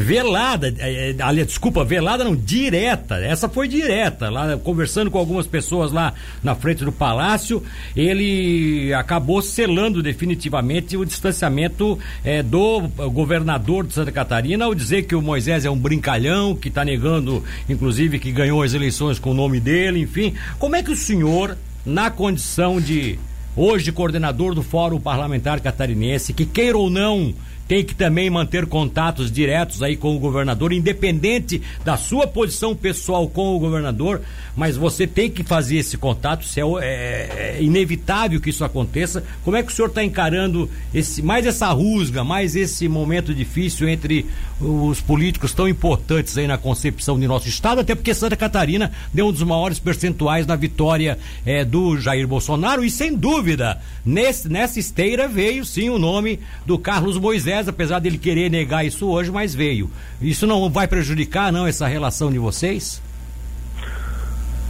velada, 0.00 0.72
é, 0.78 1.10
é, 1.10 1.16
aliás, 1.20 1.48
desculpa, 1.48 1.84
velada 1.84 2.22
não, 2.22 2.36
direta, 2.36 3.16
essa 3.16 3.48
foi 3.48 3.66
direta, 3.66 4.30
lá 4.30 4.56
conversando 4.56 5.10
com 5.10 5.18
algumas 5.18 5.46
pessoas 5.46 5.90
lá 5.90 6.14
na 6.42 6.54
frente 6.54 6.84
do 6.84 6.92
palácio, 6.92 7.62
ele 7.96 8.94
acabou 8.94 9.42
selando 9.42 10.02
definitivamente 10.02 10.96
o 10.96 11.04
distanciamento 11.04 11.98
é, 12.24 12.42
do 12.42 12.82
governador 13.10 13.86
de 13.86 13.94
Santa 13.94 14.12
Catarina 14.12 14.64
ao 14.64 14.74
dizer 14.74 15.02
que 15.02 15.14
o 15.14 15.22
Moisés 15.22 15.64
é 15.64 15.70
um 15.70 15.78
brincalhão, 15.78 16.54
que 16.54 16.68
está 16.68 16.84
negando, 16.84 17.42
inclusive, 17.68 18.20
que 18.20 18.30
ganhou 18.30 18.62
as 18.62 18.74
eleições 18.74 19.18
com 19.18 19.30
o 19.30 19.34
nome 19.34 19.58
dele, 19.58 20.00
enfim. 20.00 20.34
Como 20.58 20.76
é 20.76 20.82
que 20.82 20.92
o 20.92 20.96
senhor, 20.96 21.56
na 21.84 22.10
condição 22.10 22.80
de 22.80 23.18
hoje 23.56 23.90
coordenador 23.90 24.54
do 24.54 24.62
Fórum 24.62 25.00
Parlamentar 25.00 25.60
Catarinense, 25.60 26.32
que 26.32 26.44
queira 26.44 26.76
ou 26.76 26.90
não 26.90 27.34
tem 27.68 27.84
que 27.84 27.94
também 27.94 28.30
manter 28.30 28.66
contatos 28.66 29.30
diretos 29.30 29.82
aí 29.82 29.96
com 29.96 30.14
o 30.14 30.18
governador, 30.18 30.72
independente 30.72 31.60
da 31.84 31.96
sua 31.96 32.26
posição 32.26 32.74
pessoal 32.74 33.28
com 33.28 33.54
o 33.54 33.58
governador, 33.58 34.20
mas 34.56 34.76
você 34.76 35.06
tem 35.06 35.30
que 35.30 35.42
fazer 35.42 35.76
esse 35.76 35.98
contato, 35.98 36.44
se 36.44 36.60
é, 36.60 36.64
é, 36.64 37.56
é, 37.58 37.62
inevitável 37.62 38.40
que 38.40 38.50
isso 38.50 38.64
aconteça. 38.64 39.22
Como 39.44 39.56
é 39.56 39.62
que 39.62 39.70
o 39.70 39.74
senhor 39.74 39.88
está 39.88 40.02
encarando 40.02 40.70
esse, 40.94 41.22
mais 41.22 41.46
essa 41.46 41.68
rusga, 41.72 42.24
mais 42.24 42.56
esse 42.56 42.88
momento 42.88 43.34
difícil 43.34 43.88
entre 43.88 44.24
os 44.60 45.00
políticos 45.00 45.52
tão 45.52 45.68
importantes 45.68 46.38
aí 46.38 46.46
na 46.46 46.56
concepção 46.56 47.18
de 47.18 47.26
nosso 47.26 47.48
estado, 47.48 47.80
até 47.80 47.94
porque 47.94 48.14
Santa 48.14 48.36
Catarina 48.36 48.90
deu 49.12 49.26
um 49.26 49.32
dos 49.32 49.42
maiores 49.42 49.78
percentuais 49.78 50.46
na 50.46 50.56
vitória 50.56 51.18
é, 51.44 51.64
do 51.64 51.98
Jair 51.98 52.26
Bolsonaro 52.26 52.82
e 52.82 52.90
sem 52.90 53.14
dúvida 53.14 53.78
nesse, 54.04 54.48
nessa 54.48 54.78
esteira 54.78 55.28
veio 55.28 55.64
sim 55.64 55.90
o 55.90 55.98
nome 55.98 56.40
do 56.64 56.78
Carlos 56.78 57.18
Moisés 57.18 57.55
apesar 57.68 57.98
dele 57.98 58.18
querer 58.18 58.50
negar 58.50 58.84
isso 58.84 59.08
hoje, 59.08 59.30
mas 59.30 59.54
veio. 59.54 59.90
Isso 60.20 60.46
não 60.46 60.68
vai 60.70 60.86
prejudicar, 60.86 61.52
não, 61.52 61.66
essa 61.66 61.86
relação 61.86 62.30
de 62.30 62.38
vocês? 62.38 63.00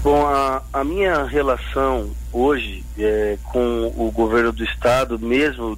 Bom, 0.02 0.24
a, 0.24 0.62
a 0.72 0.84
minha 0.84 1.24
relação 1.24 2.10
hoje 2.32 2.84
é, 2.98 3.36
com 3.42 3.92
o 3.96 4.10
governo 4.12 4.52
do 4.52 4.62
estado, 4.62 5.18
mesmo 5.18 5.76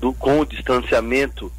do, 0.00 0.12
com 0.12 0.40
o 0.40 0.46
distanciamento 0.46 1.52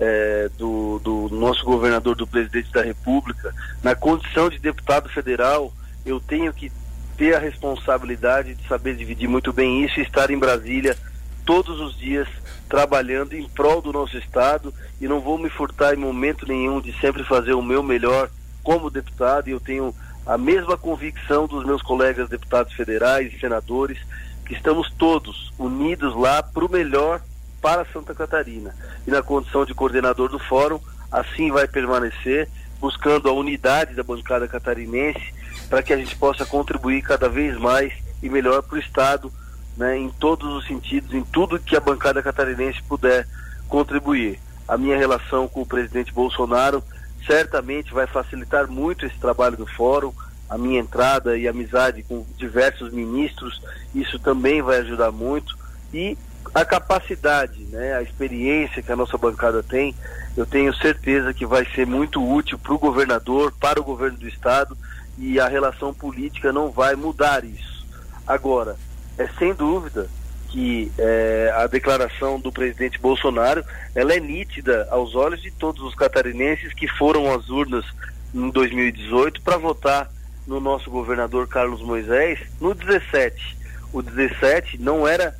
é, 0.00 0.50
do, 0.58 0.98
do 0.98 1.28
nosso 1.30 1.64
governador, 1.64 2.16
do 2.16 2.26
presidente 2.26 2.72
da 2.72 2.82
República, 2.82 3.54
na 3.82 3.94
condição 3.94 4.48
de 4.48 4.58
deputado 4.58 5.08
federal, 5.08 5.72
eu 6.04 6.18
tenho 6.20 6.52
que 6.52 6.72
ter 7.16 7.34
a 7.34 7.38
responsabilidade 7.38 8.54
de 8.54 8.66
saber 8.66 8.96
dividir 8.96 9.28
muito 9.28 9.52
bem 9.52 9.84
isso 9.84 10.00
e 10.00 10.02
estar 10.02 10.30
em 10.30 10.38
Brasília 10.38 10.96
todos 11.44 11.80
os 11.80 11.96
dias 11.96 12.28
trabalhando 12.68 13.34
em 13.34 13.48
prol 13.48 13.80
do 13.80 13.92
nosso 13.92 14.16
Estado 14.18 14.72
e 15.00 15.06
não 15.06 15.20
vou 15.20 15.38
me 15.38 15.50
furtar 15.50 15.94
em 15.94 15.98
momento 15.98 16.46
nenhum 16.46 16.80
de 16.80 16.92
sempre 17.00 17.24
fazer 17.24 17.52
o 17.54 17.62
meu 17.62 17.82
melhor 17.82 18.30
como 18.62 18.90
deputado 18.90 19.48
e 19.48 19.52
eu 19.52 19.60
tenho 19.60 19.94
a 20.26 20.38
mesma 20.38 20.76
convicção 20.76 21.46
dos 21.46 21.64
meus 21.64 21.82
colegas 21.82 22.28
deputados 22.28 22.72
federais 22.72 23.32
e 23.32 23.38
senadores 23.38 23.98
que 24.46 24.54
estamos 24.54 24.90
todos 24.92 25.52
unidos 25.58 26.14
lá 26.16 26.42
para 26.42 26.64
o 26.64 26.70
melhor 26.70 27.20
para 27.60 27.84
Santa 27.86 28.14
Catarina. 28.14 28.74
E 29.06 29.10
na 29.10 29.22
condição 29.22 29.64
de 29.64 29.74
coordenador 29.74 30.28
do 30.28 30.38
fórum, 30.38 30.80
assim 31.10 31.50
vai 31.50 31.66
permanecer, 31.66 32.48
buscando 32.80 33.28
a 33.28 33.32
unidade 33.32 33.94
da 33.94 34.02
bancada 34.02 34.48
catarinense 34.48 35.32
para 35.68 35.82
que 35.82 35.92
a 35.92 35.96
gente 35.96 36.16
possa 36.16 36.44
contribuir 36.44 37.02
cada 37.02 37.28
vez 37.28 37.56
mais 37.58 37.92
e 38.22 38.28
melhor 38.28 38.62
para 38.62 38.76
o 38.76 38.80
Estado 38.80 39.32
né, 39.76 39.98
em 39.98 40.08
todos 40.08 40.52
os 40.54 40.66
sentidos, 40.66 41.12
em 41.14 41.22
tudo 41.22 41.58
que 41.58 41.76
a 41.76 41.80
bancada 41.80 42.22
catarinense 42.22 42.82
puder 42.82 43.26
contribuir. 43.68 44.38
A 44.66 44.78
minha 44.78 44.96
relação 44.96 45.46
com 45.48 45.62
o 45.62 45.66
presidente 45.66 46.12
Bolsonaro 46.12 46.82
certamente 47.26 47.92
vai 47.92 48.06
facilitar 48.06 48.68
muito 48.68 49.06
esse 49.06 49.16
trabalho 49.18 49.56
do 49.56 49.66
fórum, 49.66 50.12
a 50.48 50.58
minha 50.58 50.80
entrada 50.80 51.36
e 51.36 51.48
amizade 51.48 52.02
com 52.02 52.24
diversos 52.36 52.92
ministros, 52.92 53.62
isso 53.94 54.18
também 54.18 54.62
vai 54.62 54.78
ajudar 54.78 55.10
muito 55.10 55.56
e 55.92 56.16
a 56.54 56.64
capacidade, 56.64 57.64
né, 57.64 57.94
a 57.94 58.02
experiência 58.02 58.82
que 58.82 58.92
a 58.92 58.96
nossa 58.96 59.16
bancada 59.16 59.62
tem, 59.62 59.94
eu 60.36 60.44
tenho 60.44 60.74
certeza 60.74 61.32
que 61.32 61.46
vai 61.46 61.64
ser 61.74 61.86
muito 61.86 62.24
útil 62.24 62.58
para 62.58 62.74
o 62.74 62.78
governador, 62.78 63.52
para 63.58 63.80
o 63.80 63.84
governo 63.84 64.18
do 64.18 64.28
estado 64.28 64.76
e 65.18 65.40
a 65.40 65.48
relação 65.48 65.94
política 65.94 66.52
não 66.52 66.70
vai 66.70 66.94
mudar 66.94 67.44
isso. 67.44 67.86
Agora, 68.26 68.76
é 69.18 69.28
sem 69.38 69.54
dúvida 69.54 70.08
que 70.48 70.90
é, 70.96 71.52
a 71.56 71.66
declaração 71.66 72.38
do 72.38 72.52
presidente 72.52 72.98
Bolsonaro 72.98 73.64
ela 73.94 74.14
é 74.14 74.20
nítida 74.20 74.86
aos 74.90 75.14
olhos 75.16 75.42
de 75.42 75.50
todos 75.50 75.82
os 75.82 75.94
catarinenses 75.94 76.72
que 76.72 76.86
foram 76.86 77.32
às 77.32 77.48
urnas 77.48 77.84
em 78.32 78.50
2018 78.50 79.42
para 79.42 79.56
votar 79.56 80.08
no 80.46 80.60
nosso 80.60 80.90
governador 80.90 81.48
Carlos 81.48 81.82
Moisés 81.82 82.38
no 82.60 82.74
17. 82.74 83.56
O 83.92 84.00
17 84.02 84.78
não 84.78 85.06
era 85.06 85.36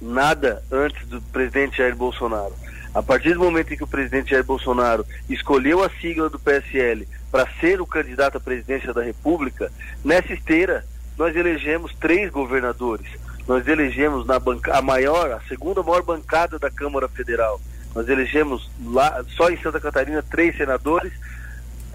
nada 0.00 0.62
antes 0.70 1.06
do 1.08 1.20
presidente 1.20 1.78
Jair 1.78 1.96
Bolsonaro. 1.96 2.54
A 2.94 3.02
partir 3.02 3.34
do 3.34 3.40
momento 3.40 3.72
em 3.72 3.76
que 3.76 3.84
o 3.84 3.88
presidente 3.88 4.30
Jair 4.30 4.44
Bolsonaro 4.44 5.04
escolheu 5.28 5.82
a 5.82 5.90
sigla 6.00 6.30
do 6.30 6.38
PSL 6.38 7.06
para 7.30 7.48
ser 7.60 7.80
o 7.80 7.86
candidato 7.86 8.38
à 8.38 8.40
presidência 8.40 8.94
da 8.94 9.02
República, 9.02 9.70
nessa 10.04 10.32
esteira 10.32 10.84
nós 11.18 11.34
elegemos 11.34 11.92
três 11.98 12.30
governadores. 12.30 13.06
Nós 13.46 13.66
elegemos 13.66 14.24
na 14.26 14.38
banca, 14.38 14.76
a 14.76 14.80
maior, 14.80 15.32
a 15.32 15.40
segunda 15.48 15.82
maior 15.82 16.02
bancada 16.02 16.58
da 16.58 16.70
Câmara 16.70 17.08
Federal. 17.08 17.60
Nós 17.94 18.08
elegemos 18.08 18.70
lá, 18.84 19.24
só 19.36 19.50
em 19.50 19.60
Santa 19.60 19.80
Catarina, 19.80 20.22
três 20.22 20.56
senadores, 20.56 21.12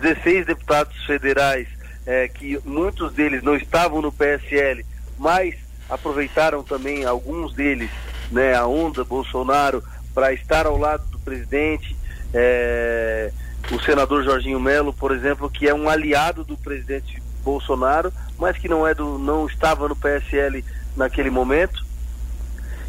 16 0.01 0.47
deputados 0.47 1.05
federais, 1.05 1.67
é, 2.05 2.27
que 2.27 2.59
muitos 2.65 3.13
deles 3.13 3.41
não 3.43 3.55
estavam 3.55 4.01
no 4.01 4.11
PSL, 4.11 4.85
mas 5.17 5.55
aproveitaram 5.89 6.63
também 6.63 7.05
alguns 7.05 7.53
deles, 7.53 7.91
né, 8.31 8.55
a 8.55 8.65
onda 8.65 9.03
Bolsonaro, 9.03 9.83
para 10.13 10.33
estar 10.33 10.65
ao 10.65 10.77
lado 10.77 11.05
do 11.11 11.19
presidente. 11.19 11.95
É, 12.33 13.31
o 13.71 13.79
senador 13.81 14.23
Jorginho 14.23 14.59
Melo, 14.59 14.91
por 14.91 15.11
exemplo, 15.11 15.49
que 15.49 15.69
é 15.69 15.73
um 15.73 15.87
aliado 15.87 16.43
do 16.43 16.57
presidente 16.57 17.21
Bolsonaro, 17.43 18.11
mas 18.37 18.57
que 18.57 18.67
não 18.67 18.87
é 18.87 18.93
do, 18.93 19.17
não 19.17 19.45
estava 19.45 19.87
no 19.87 19.95
PSL 19.95 20.63
naquele 20.95 21.29
momento. 21.29 21.83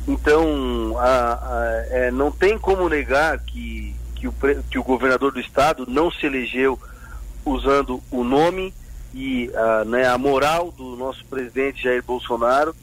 Então, 0.07 0.97
a, 0.99 1.35
a, 1.35 1.87
é, 1.91 2.11
não 2.11 2.31
tem 2.31 2.59
como 2.59 2.89
negar 2.89 3.39
que, 3.39 3.95
que, 4.15 4.29
o, 4.29 4.35
que 4.71 4.79
o 4.79 4.85
governador 4.85 5.33
do 5.33 5.41
estado 5.41 5.87
não 5.89 6.11
se 6.11 6.27
elegeu 6.27 6.79
usando 7.45 8.03
o 8.11 8.23
nome 8.23 8.75
e 9.15 9.51
a, 9.55 9.85
né, 9.85 10.07
a 10.09 10.19
moral 10.19 10.73
do 10.73 10.97
nosso 10.97 11.25
presidente 11.27 11.83
Jair 11.83 12.03
Bolsonaro, 12.03 12.75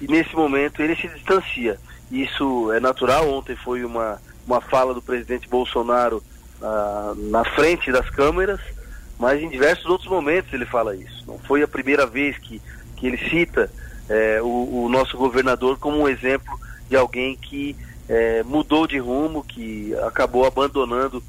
e 0.00 0.06
nesse 0.06 0.34
momento 0.36 0.82
ele 0.82 0.94
se 0.94 1.08
distancia. 1.08 1.78
Isso 2.10 2.72
é 2.72 2.78
natural. 2.78 3.28
Ontem 3.28 3.56
foi 3.56 3.84
uma, 3.84 4.20
uma 4.46 4.60
fala 4.60 4.94
do 4.94 5.02
presidente 5.02 5.48
Bolsonaro 5.48 6.22
na 7.30 7.44
frente 7.44 7.92
das 7.92 8.08
câmeras 8.10 8.60
mas 9.18 9.42
em 9.42 9.48
diversos 9.48 9.86
outros 9.86 10.08
momentos 10.08 10.52
ele 10.52 10.64
fala 10.64 10.94
isso. 10.94 11.24
Não 11.26 11.38
foi 11.38 11.62
a 11.62 11.68
primeira 11.68 12.06
vez 12.06 12.38
que, 12.38 12.60
que 12.96 13.06
ele 13.06 13.18
cita 13.28 13.70
é, 14.08 14.40
o, 14.40 14.84
o, 14.84 14.88
nosso 14.88 15.16
governador 15.16 15.78
como 15.78 15.98
um 15.98 16.08
exemplo 16.08 16.58
de 16.88 16.96
alguém 16.96 17.36
que 17.36 17.76
é, 18.08 18.42
mudou 18.42 18.86
de 18.86 18.98
rumo, 18.98 19.44
que 19.44 19.94
acabou 20.06 20.46
abandonando 20.46 21.22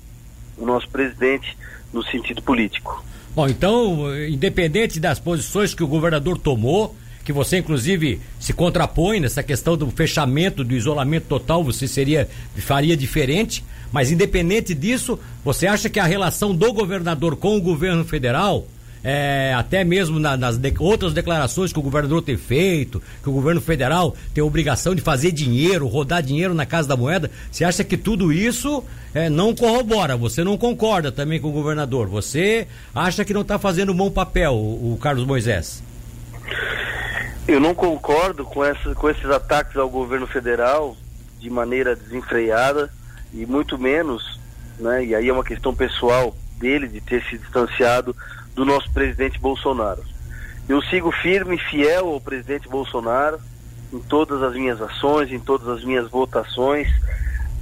o 0.58 0.66
nosso 0.66 0.88
presidente 0.90 1.58
no 1.92 2.04
sentido 2.04 2.42
político. 2.42 3.04
Bom, 3.36 3.48
então, 3.48 4.16
independente 4.28 5.00
das 5.00 5.20
posições 5.20 5.74
que 5.74 5.84
o 5.84 5.88
governador 5.88 6.38
tomou, 6.38 6.96
que 7.24 7.34
você 7.34 7.58
inclusive 7.58 8.20
se 8.40 8.54
contrapõe 8.54 9.20
nessa 9.20 9.44
questão 9.44 9.78
do 9.78 9.90
fechamento, 9.92 10.64
do 10.64 10.74
isolamento 10.74 11.26
total, 11.28 11.64
você 11.64 11.88
seria 11.88 12.28
faria 12.58 12.96
diferente, 12.96 13.64
mas 13.92 14.12
independente 14.12 14.74
disso, 14.74 15.20
você 15.44 15.68
acha 15.68 15.90
que 15.90 16.00
a 16.00 16.06
relação 16.06 16.56
do 16.56 16.74
governador 16.74 17.36
com 17.36 17.58
o 17.58 17.62
governo 17.62 18.04
federal 18.04 18.68
é, 19.04 19.54
até 19.56 19.84
mesmo 19.84 20.20
na, 20.20 20.36
nas 20.36 20.58
de, 20.58 20.74
outras 20.80 21.14
declarações 21.14 21.72
que 21.72 21.80
o 21.80 21.82
governador 21.82 22.22
tem 22.22 22.38
feito, 22.38 23.02
que 23.24 23.30
o 23.30 23.32
governo 23.32 23.62
federal 23.62 24.16
tem 24.34 24.44
obrigação 24.44 24.94
de 24.94 25.02
fazer 25.02 25.32
dinheiro, 25.32 25.88
rodar 25.88 26.22
dinheiro 26.22 26.54
na 26.54 26.66
Casa 26.66 26.88
da 26.88 26.98
Moeda, 26.98 27.32
você 27.52 27.64
acha 27.64 27.84
que 27.84 27.98
tudo 27.98 28.34
isso 28.34 28.84
é, 29.14 29.30
não 29.30 29.56
corrobora? 29.56 30.18
Você 30.18 30.44
não 30.44 30.58
concorda 30.58 31.12
também 31.12 31.40
com 31.40 31.50
o 31.50 31.54
governador? 31.54 32.08
Você 32.08 32.68
acha 32.94 33.24
que 33.24 33.34
não 33.34 33.42
está 33.42 33.58
fazendo 33.58 33.92
um 33.92 33.96
bom 33.96 34.12
papel 34.12 34.54
o, 34.54 34.94
o 34.94 34.98
Carlos 34.98 35.26
Moisés? 35.26 35.82
Eu 37.50 37.60
não 37.60 37.74
concordo 37.74 38.46
com, 38.46 38.64
essa, 38.64 38.94
com 38.94 39.10
esses 39.10 39.26
ataques 39.26 39.76
ao 39.76 39.90
governo 39.90 40.28
federal 40.28 40.96
de 41.40 41.50
maneira 41.50 41.96
desenfreada 41.96 42.94
e 43.34 43.44
muito 43.44 43.76
menos, 43.76 44.40
né, 44.78 45.04
e 45.04 45.16
aí 45.16 45.30
é 45.30 45.34
uma 45.34 45.44
questão 45.44 45.74
pessoal 45.74 46.36
dele 46.60 46.88
de 46.88 47.02
ter 47.02 47.24
se 47.24 47.40
distanciado 47.40 48.16
do 48.54 48.64
nosso 48.64 48.94
presidente 48.94 49.40
Bolsonaro. 49.40 50.04
Eu 50.68 50.80
sigo 50.84 51.12
firme 51.12 51.56
e 51.56 51.58
fiel 51.58 52.10
ao 52.10 52.22
presidente 52.22 52.70
Bolsonaro 52.70 53.40
em 53.92 53.98
todas 53.98 54.44
as 54.44 54.54
minhas 54.54 54.80
ações, 54.80 55.32
em 55.32 55.40
todas 55.40 55.68
as 55.70 55.84
minhas 55.84 56.08
votações. 56.08 56.88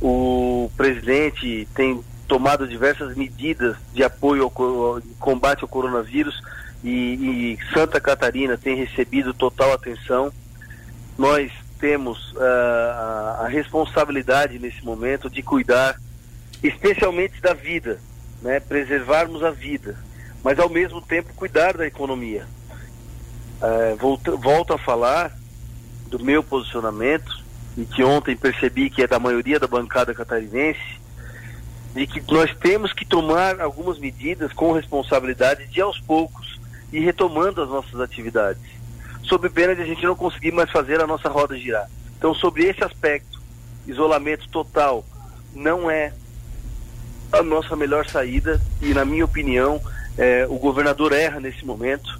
O 0.01 0.69
presidente 0.75 1.65
tem 1.73 2.03
tomado 2.27 2.67
diversas 2.67 3.15
medidas 3.15 3.77
de 3.93 4.03
apoio 4.03 4.43
ao 4.43 5.01
combate 5.17 5.61
ao 5.61 5.69
coronavírus 5.69 6.41
e, 6.83 6.89
e 7.53 7.73
Santa 7.73 7.99
Catarina 7.99 8.57
tem 8.57 8.75
recebido 8.75 9.33
total 9.33 9.73
atenção. 9.73 10.31
Nós 11.17 11.51
temos 11.79 12.31
uh, 12.33 13.41
a, 13.41 13.47
responsabilidade 13.47 14.59
nesse 14.59 14.83
momento 14.83 15.29
de 15.29 15.41
cuidar 15.41 15.99
especialmente 16.61 17.41
da 17.41 17.53
vida, 17.53 17.99
né? 18.41 18.59
preservarmos 18.59 19.43
a 19.43 19.51
vida, 19.51 19.95
mas 20.43 20.59
ao 20.59 20.69
mesmo 20.69 21.01
tempo 21.01 21.33
cuidar 21.35 21.77
da 21.77 21.85
economia. 21.85 22.45
Uh, 23.61 23.95
volto, 23.97 24.37
volto 24.37 24.73
a 24.73 24.77
falar 24.77 25.35
do 26.07 26.19
meu 26.19 26.43
posicionamento 26.43 27.43
e 27.75 27.85
que 27.85 28.03
ontem 28.03 28.35
percebi 28.35 28.89
que 28.89 29.03
é 29.03 29.07
da 29.07 29.19
maioria 29.19 29.59
da 29.59 29.67
bancada 29.67 30.13
catarinense, 30.13 30.97
de 31.93 32.05
que 32.05 32.21
nós 32.31 32.55
temos 32.55 32.93
que 32.93 33.05
tomar 33.05 33.59
algumas 33.59 33.97
medidas 33.97 34.53
com 34.53 34.71
responsabilidade 34.71 35.65
de 35.67 35.81
aos 35.81 35.99
poucos 35.99 36.46
e 36.91 36.99
retomando 36.99 37.61
as 37.61 37.69
nossas 37.69 37.99
atividades, 37.99 38.61
sob 39.23 39.49
pena 39.49 39.75
de 39.75 39.81
a 39.81 39.85
gente 39.85 40.03
não 40.03 40.15
conseguir 40.15 40.51
mais 40.51 40.71
fazer 40.71 41.01
a 41.01 41.07
nossa 41.07 41.29
roda 41.29 41.57
girar. 41.57 41.89
Então, 42.17 42.33
sobre 42.33 42.65
esse 42.65 42.83
aspecto, 42.83 43.41
isolamento 43.85 44.47
total 44.49 45.05
não 45.53 45.89
é 45.89 46.13
a 47.31 47.43
nossa 47.43 47.75
melhor 47.75 48.07
saída 48.07 48.61
e, 48.81 48.93
na 48.93 49.03
minha 49.03 49.25
opinião, 49.25 49.81
é, 50.17 50.45
o 50.47 50.57
governador 50.57 51.13
erra 51.13 51.39
nesse 51.39 51.65
momento. 51.65 52.19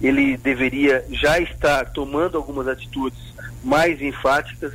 Ele 0.00 0.36
deveria 0.36 1.04
já 1.10 1.38
estar 1.38 1.90
tomando 1.92 2.36
algumas 2.36 2.68
atitudes 2.68 3.18
mais 3.62 4.00
enfáticas 4.00 4.72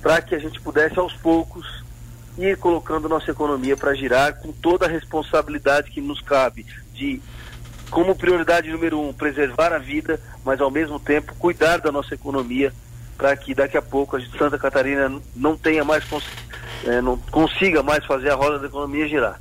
para 0.00 0.20
que 0.22 0.34
a 0.34 0.38
gente 0.38 0.60
pudesse 0.60 0.98
aos 0.98 1.12
poucos 1.14 1.84
ir 2.38 2.56
colocando 2.56 3.08
nossa 3.08 3.30
economia 3.30 3.76
para 3.76 3.94
girar 3.94 4.34
com 4.34 4.52
toda 4.52 4.86
a 4.86 4.88
responsabilidade 4.88 5.90
que 5.90 6.00
nos 6.00 6.20
cabe 6.20 6.64
de 6.94 7.20
como 7.90 8.14
prioridade 8.14 8.70
número 8.70 9.00
um 9.00 9.12
preservar 9.12 9.72
a 9.72 9.78
vida, 9.78 10.20
mas 10.44 10.60
ao 10.60 10.70
mesmo 10.70 10.98
tempo 10.98 11.34
cuidar 11.38 11.80
da 11.80 11.90
nossa 11.90 12.14
economia 12.14 12.72
para 13.16 13.36
que 13.36 13.54
daqui 13.54 13.76
a 13.76 13.82
pouco 13.82 14.16
a 14.16 14.20
Santa 14.38 14.58
Catarina 14.58 15.12
não 15.34 15.56
tenha 15.56 15.84
mais 15.84 16.04
é, 16.84 17.00
não 17.00 17.16
consiga 17.30 17.82
mais 17.82 18.04
fazer 18.04 18.30
a 18.30 18.34
roda 18.34 18.58
da 18.58 18.66
economia 18.66 19.08
girar. 19.08 19.40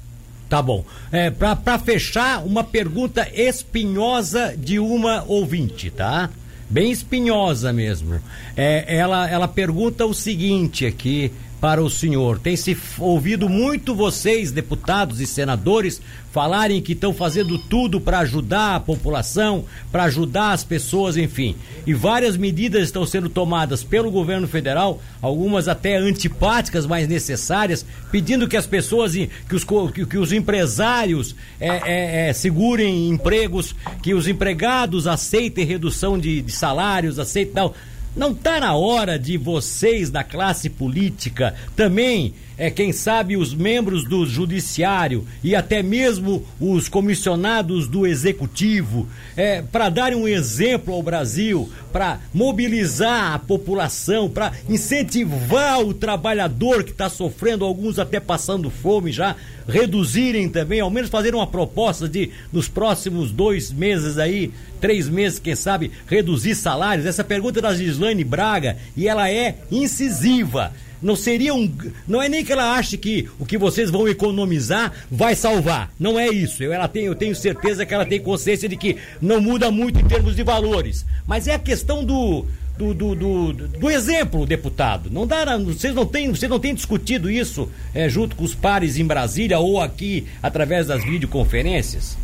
Tá 0.50 0.62
bom. 0.62 0.84
É, 1.12 1.30
para 1.30 1.78
fechar, 1.78 2.44
uma 2.46 2.64
pergunta 2.64 3.28
espinhosa 3.34 4.56
de 4.58 4.80
uma 4.80 5.24
ouvinte, 5.28 5.92
tá? 5.92 6.30
Bem 6.70 6.92
espinhosa 6.92 7.72
mesmo. 7.72 8.20
É, 8.56 8.98
ela, 8.98 9.30
ela 9.30 9.48
pergunta 9.48 10.06
o 10.06 10.14
seguinte 10.14 10.86
aqui 10.86 11.32
para 11.60 11.84
o 11.84 11.90
senhor. 11.90 12.40
Tem 12.40 12.56
se 12.56 12.78
ouvido 13.00 13.50
muito 13.50 13.96
vocês, 13.96 14.52
deputados 14.52 15.20
e 15.20 15.26
senadores, 15.26 16.02
falarem 16.32 16.82
que 16.82 16.94
estão 16.94 17.14
fazendo 17.14 17.58
tudo 17.58 18.00
para 18.00 18.20
ajudar 18.20 18.76
a 18.76 18.80
população, 18.80 19.66
para 19.92 20.04
ajudar 20.04 20.52
as 20.52 20.64
pessoas, 20.64 21.18
enfim. 21.18 21.56
E 21.86 21.96
várias 21.96 22.38
medidas 22.38 22.84
estão 22.84 23.06
sendo 23.08 23.28
tomadas 23.28 23.84
pelo 23.84 24.12
governo 24.12 24.48
federal, 24.48 25.02
algumas 25.20 25.68
até 25.68 25.98
antipáticas, 25.98 26.86
mas 26.86 27.08
necessárias, 27.08 27.84
pedindo 28.12 28.48
que 28.48 28.56
as 28.56 28.68
pessoas, 28.68 29.14
que 29.14 29.56
os, 29.56 29.64
que, 29.64 30.18
os 30.18 30.32
empresários 30.32 31.36
é, 31.60 31.70
é, 31.70 32.30
é, 32.30 32.34
segurem 32.34 33.10
empregos, 33.10 33.76
que 34.04 34.14
os 34.14 34.28
empregados 34.28 35.08
aceitem 35.08 35.66
redução 35.66 36.20
de, 36.20 36.42
de 36.42 36.52
salários, 36.52 37.18
aceitem 37.18 37.54
tal. 37.54 37.76
Não 38.18 38.32
está 38.32 38.60
na 38.60 38.74
hora 38.76 39.20
de 39.20 39.38
vocês 39.38 40.10
da 40.10 40.24
classe 40.24 40.72
política 40.72 41.54
também, 41.76 42.34
é 42.58 42.72
quem 42.72 42.92
sabe 42.92 43.38
os 43.38 43.54
membros 43.54 44.04
do 44.04 44.26
judiciário 44.26 45.28
e 45.44 45.56
até 45.56 45.84
mesmo 45.84 46.44
os 46.60 46.90
comissionados 46.90 47.88
do 47.88 48.08
executivo, 48.08 49.08
é, 49.36 49.62
para 49.62 49.90
darem 49.90 50.18
um 50.18 50.28
exemplo 50.28 50.94
ao 50.94 51.04
Brasil, 51.04 51.70
para 51.92 52.20
mobilizar 52.34 53.34
a 53.34 53.40
população, 53.40 54.28
para 54.30 54.52
incentivar 54.68 55.82
o 55.82 55.94
trabalhador 55.94 56.84
que 56.84 56.92
está 56.92 57.10
sofrendo, 57.10 57.64
alguns 57.64 58.00
até 58.00 58.20
passando 58.20 58.70
fome 58.70 59.12
já, 59.12 59.36
reduzirem 59.68 60.50
também, 60.50 60.80
ao 60.80 60.90
menos 60.90 61.10
fazer 61.10 61.36
uma 61.36 61.46
proposta 61.46 62.08
de 62.08 62.32
nos 62.52 62.68
próximos 62.68 63.32
dois 63.32 63.72
meses 63.72 64.18
aí, 64.18 64.52
três 64.80 65.10
meses, 65.10 65.40
quem 65.40 65.56
sabe, 65.56 65.92
reduzir 66.08 66.56
salários. 66.56 67.06
Essa 67.06 67.24
pergunta 67.24 67.60
é 67.60 67.62
da 67.62 67.76
Gislaine 67.76 68.24
Braga 68.24 68.78
e 68.96 69.08
ela 69.08 69.30
é 69.30 69.58
incisiva. 69.70 70.72
Não 71.02 71.16
seria 71.16 71.54
um. 71.54 71.72
Não 72.08 72.22
é 72.22 72.30
nem 72.30 72.44
que 72.44 72.52
ela 72.52 72.74
ache 72.74 72.98
que 72.98 73.30
o 73.40 73.46
que 73.46 73.58
vocês 73.58 73.90
vão 73.90 74.08
economizar 74.08 74.94
vai 75.12 75.36
salvar. 75.36 75.92
Não 76.00 76.20
é 76.20 76.28
isso. 76.28 76.64
Eu, 76.64 76.74
ela 76.74 76.88
tem, 76.88 77.06
eu 77.06 77.16
tenho 77.16 77.36
certeza 77.36 77.86
que 77.86 77.94
ela 77.94 78.06
tem 78.06 78.20
consciência 78.20 78.68
de 78.68 78.76
que 78.76 78.98
não 79.22 79.40
muda 79.40 79.72
muito 79.72 80.00
em 80.00 80.08
termos 80.08 80.36
de 80.36 80.44
valores. 80.44 81.06
Mas 81.26 81.48
é 81.48 81.54
a 81.54 81.60
questão 81.60 82.04
do, 82.04 82.46
do, 82.78 82.94
do, 82.94 83.16
do, 83.16 83.54
do, 83.54 83.90
exemplo, 83.90 84.46
deputado. 84.46 85.10
Não 85.10 85.26
dá, 85.26 85.58
vocês 85.58 85.94
não 85.94 86.06
têm, 86.06 86.30
vocês 86.30 86.50
não 86.50 86.60
têm 86.60 86.74
discutido 86.74 87.30
isso 87.30 87.70
é, 87.94 88.08
junto 88.08 88.36
com 88.36 88.44
os 88.44 88.54
pares 88.54 88.98
em 88.98 89.06
Brasília 89.06 89.60
ou 89.60 89.82
aqui 89.82 90.26
através 90.42 90.88
das 90.88 91.04
videoconferências? 91.04 92.18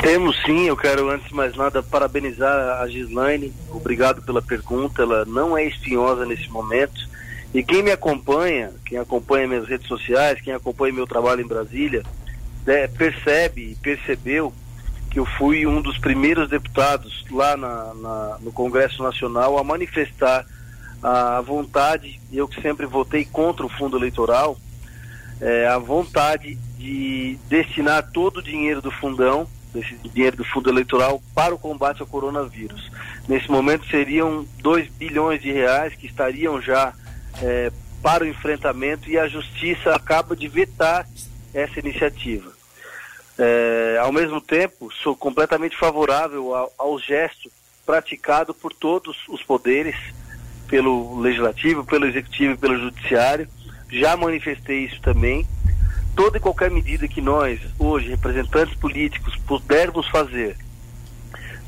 Temos 0.00 0.36
sim, 0.44 0.66
eu 0.66 0.76
quero 0.76 1.10
antes 1.10 1.28
de 1.28 1.34
mais 1.34 1.56
nada 1.56 1.82
parabenizar 1.82 2.80
a 2.80 2.86
Gislaine, 2.86 3.52
obrigado 3.70 4.22
pela 4.22 4.42
pergunta, 4.42 5.02
ela 5.02 5.24
não 5.24 5.56
é 5.56 5.64
espinhosa 5.64 6.24
nesse 6.26 6.48
momento. 6.50 7.08
E 7.54 7.62
quem 7.62 7.82
me 7.82 7.90
acompanha, 7.90 8.72
quem 8.84 8.98
acompanha 8.98 9.48
minhas 9.48 9.66
redes 9.66 9.88
sociais, 9.88 10.40
quem 10.40 10.52
acompanha 10.52 10.92
meu 10.92 11.06
trabalho 11.06 11.40
em 11.40 11.46
Brasília, 11.46 12.02
né, 12.66 12.86
percebe 12.86 13.72
e 13.72 13.74
percebeu 13.76 14.52
que 15.10 15.18
eu 15.18 15.24
fui 15.24 15.66
um 15.66 15.80
dos 15.80 15.96
primeiros 15.96 16.50
deputados 16.50 17.24
lá 17.30 17.56
na, 17.56 17.94
na, 17.94 18.38
no 18.40 18.52
Congresso 18.52 19.02
Nacional 19.02 19.56
a 19.58 19.64
manifestar 19.64 20.44
a 21.02 21.40
vontade, 21.40 22.20
eu 22.32 22.46
que 22.46 22.60
sempre 22.60 22.84
votei 22.84 23.24
contra 23.24 23.64
o 23.64 23.68
fundo 23.68 23.96
eleitoral, 23.96 24.58
é, 25.40 25.66
a 25.66 25.78
vontade 25.78 26.58
de 26.76 27.38
destinar 27.48 28.10
todo 28.12 28.38
o 28.38 28.42
dinheiro 28.42 28.82
do 28.82 28.90
fundão, 28.90 29.46
desse 29.76 29.94
dinheiro 29.96 30.38
do 30.38 30.44
fundo 30.44 30.70
eleitoral, 30.70 31.22
para 31.34 31.54
o 31.54 31.58
combate 31.58 32.00
ao 32.00 32.06
coronavírus. 32.06 32.90
Nesse 33.28 33.50
momento 33.50 33.86
seriam 33.86 34.46
2 34.62 34.88
bilhões 34.88 35.40
de 35.40 35.52
reais 35.52 35.94
que 35.94 36.06
estariam 36.06 36.60
já 36.60 36.94
é, 37.42 37.70
para 38.02 38.24
o 38.24 38.26
enfrentamento 38.26 39.10
e 39.10 39.18
a 39.18 39.28
justiça 39.28 39.94
acaba 39.94 40.34
de 40.34 40.48
vetar 40.48 41.06
essa 41.52 41.78
iniciativa. 41.78 42.50
É, 43.38 43.98
ao 44.00 44.12
mesmo 44.12 44.40
tempo, 44.40 44.90
sou 45.02 45.14
completamente 45.14 45.76
favorável 45.76 46.54
ao, 46.54 46.72
ao 46.78 46.98
gesto 46.98 47.50
praticado 47.84 48.54
por 48.54 48.72
todos 48.72 49.16
os 49.28 49.42
poderes, 49.42 49.96
pelo 50.66 51.20
legislativo, 51.20 51.84
pelo 51.84 52.06
executivo 52.06 52.54
e 52.54 52.56
pelo 52.56 52.78
judiciário. 52.78 53.48
Já 53.90 54.16
manifestei 54.16 54.84
isso 54.84 55.00
também 55.00 55.46
toda 56.16 56.38
e 56.38 56.40
qualquer 56.40 56.70
medida 56.70 57.06
que 57.06 57.20
nós, 57.20 57.60
hoje, 57.78 58.08
representantes 58.08 58.74
políticos, 58.74 59.36
pudermos 59.46 60.08
fazer, 60.08 60.56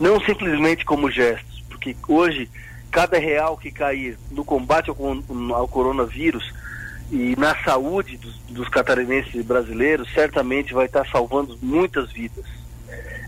não 0.00 0.18
simplesmente 0.20 0.87
como 0.87 1.11
gestos, 1.11 1.62
porque 1.68 1.94
hoje, 2.08 2.50
cada 2.90 3.18
real 3.18 3.58
que 3.58 3.70
cair 3.70 4.18
no 4.30 4.42
combate 4.42 4.88
ao, 4.88 4.96
ao 5.54 5.68
coronavírus 5.68 6.52
e 7.12 7.37
na 7.37 7.54
saúde 7.62 8.16
dos, 8.16 8.37
dos 8.48 8.68
catarinenses 8.68 9.34
e 9.34 9.42
brasileiros, 9.42 10.12
certamente 10.14 10.72
vai 10.72 10.87
estar 10.87 11.06
salvando 11.08 11.58
muitas 11.61 12.11
vidas. 12.11 12.44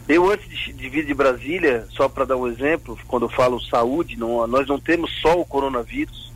Eu, 0.09 0.29
antes 0.31 0.49
de, 0.49 0.73
de 0.73 0.89
vir 0.89 1.05
de 1.05 1.15
Brasília, 1.15 1.87
só 1.91 2.09
para 2.09 2.25
dar 2.25 2.37
um 2.37 2.49
exemplo, 2.49 2.99
quando 3.07 3.27
eu 3.27 3.31
falo 3.31 3.61
saúde, 3.61 4.17
não, 4.17 4.47
nós 4.47 4.67
não 4.67 4.81
temos 4.81 5.11
só 5.21 5.39
o 5.39 5.45
coronavírus, 5.45 6.30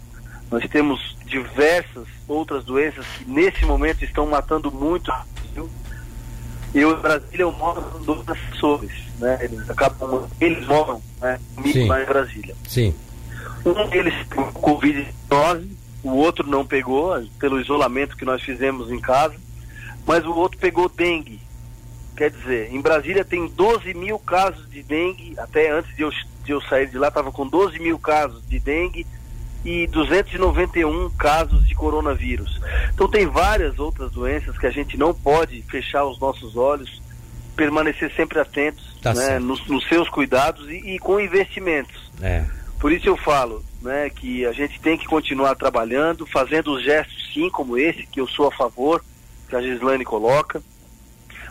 nós 0.51 0.67
temos 0.69 1.17
diversas 1.25 2.07
outras 2.29 2.65
doenças 2.65 3.05
que 3.19 3.29
nesse 3.29 3.65
momento 3.65 4.05
estão 4.05 4.27
matando 4.27 4.71
muito 4.71 5.11
o 5.11 5.15
Brasil. 5.35 5.71
Eu 6.75 6.97
em 6.97 7.01
Brasília 7.01 7.43
eu 7.43 7.53
moro 7.53 7.83
com 7.83 8.03
dois 8.03 8.29
assessores, 8.29 8.93
né? 9.19 9.39
Eles 9.43 9.69
acabam, 9.71 10.29
eles 10.41 10.67
moram 10.67 11.01
né, 11.21 11.39
comigo 11.55 11.79
Sim. 11.79 11.89
lá 11.89 12.03
em 12.03 12.07
Brasília. 12.07 12.57
Sim. 12.69 12.95
Um 13.65 13.89
deles 13.89 14.15
pegou 14.29 14.53
Covid-19, 14.53 15.69
o 16.03 16.11
outro 16.11 16.47
não 16.49 16.67
pegou, 16.67 17.15
pelo 17.39 17.61
isolamento 17.61 18.17
que 18.17 18.25
nós 18.25 18.43
fizemos 18.43 18.91
em 18.91 19.01
casa, 19.01 19.37
mas 20.07 20.27
o 20.27 20.35
outro 20.35 20.59
pegou 20.59 20.89
dengue. 20.89 21.41
Quer 22.17 22.31
dizer, 22.31 22.73
em 22.73 22.81
Brasília 22.81 23.25
tem 23.25 23.49
12 23.49 23.95
mil 23.95 24.19
casos 24.19 24.69
de 24.71 24.83
dengue, 24.83 25.35
até 25.39 25.71
antes 25.71 25.95
de 25.97 26.03
eu, 26.03 26.11
de 26.45 26.53
eu 26.53 26.61
sair 26.61 26.89
de 26.89 26.99
lá, 26.99 27.09
estava 27.09 27.33
com 27.33 27.47
12 27.47 27.79
mil 27.79 27.99
casos 27.99 28.47
de 28.47 28.59
dengue 28.59 29.07
e 29.65 29.87
291 29.87 31.11
casos 31.11 31.67
de 31.67 31.75
coronavírus. 31.75 32.61
Então 32.93 33.09
tem 33.09 33.27
várias 33.27 33.79
outras 33.79 34.11
doenças 34.13 34.59
que 34.59 34.67
a 34.67 34.71
gente 34.71 34.97
não 34.97 35.15
pode 35.15 35.63
fechar 35.63 36.05
os 36.05 36.19
nossos 36.21 36.57
olhos, 36.57 37.03
permanecer 37.57 38.13
sempre 38.15 38.39
atentos 38.39 38.97
tá 39.01 39.15
né, 39.15 39.39
nos, 39.39 39.67
nos, 39.67 39.87
seus 39.89 40.09
cuidados 40.09 40.69
e, 40.69 40.95
e 40.95 40.99
com 40.99 41.19
investimentos. 41.19 42.11
É. 42.21 42.45
Por 42.79 42.93
isso 42.93 43.09
eu 43.09 43.17
falo, 43.17 43.65
né, 43.81 44.11
que 44.11 44.45
a 44.45 44.53
gente 44.53 44.79
tem 44.81 44.99
que 44.99 45.07
continuar 45.07 45.55
trabalhando, 45.55 46.27
fazendo 46.27 46.73
os 46.73 46.83
gestos 46.83 47.33
sim, 47.33 47.49
como 47.49 47.79
esse, 47.79 48.07
que 48.07 48.21
eu 48.21 48.27
sou 48.27 48.49
a 48.49 48.53
favor, 48.53 49.03
que 49.49 49.57
a 49.57 49.63
Gislane 49.63 50.05
coloca. 50.05 50.63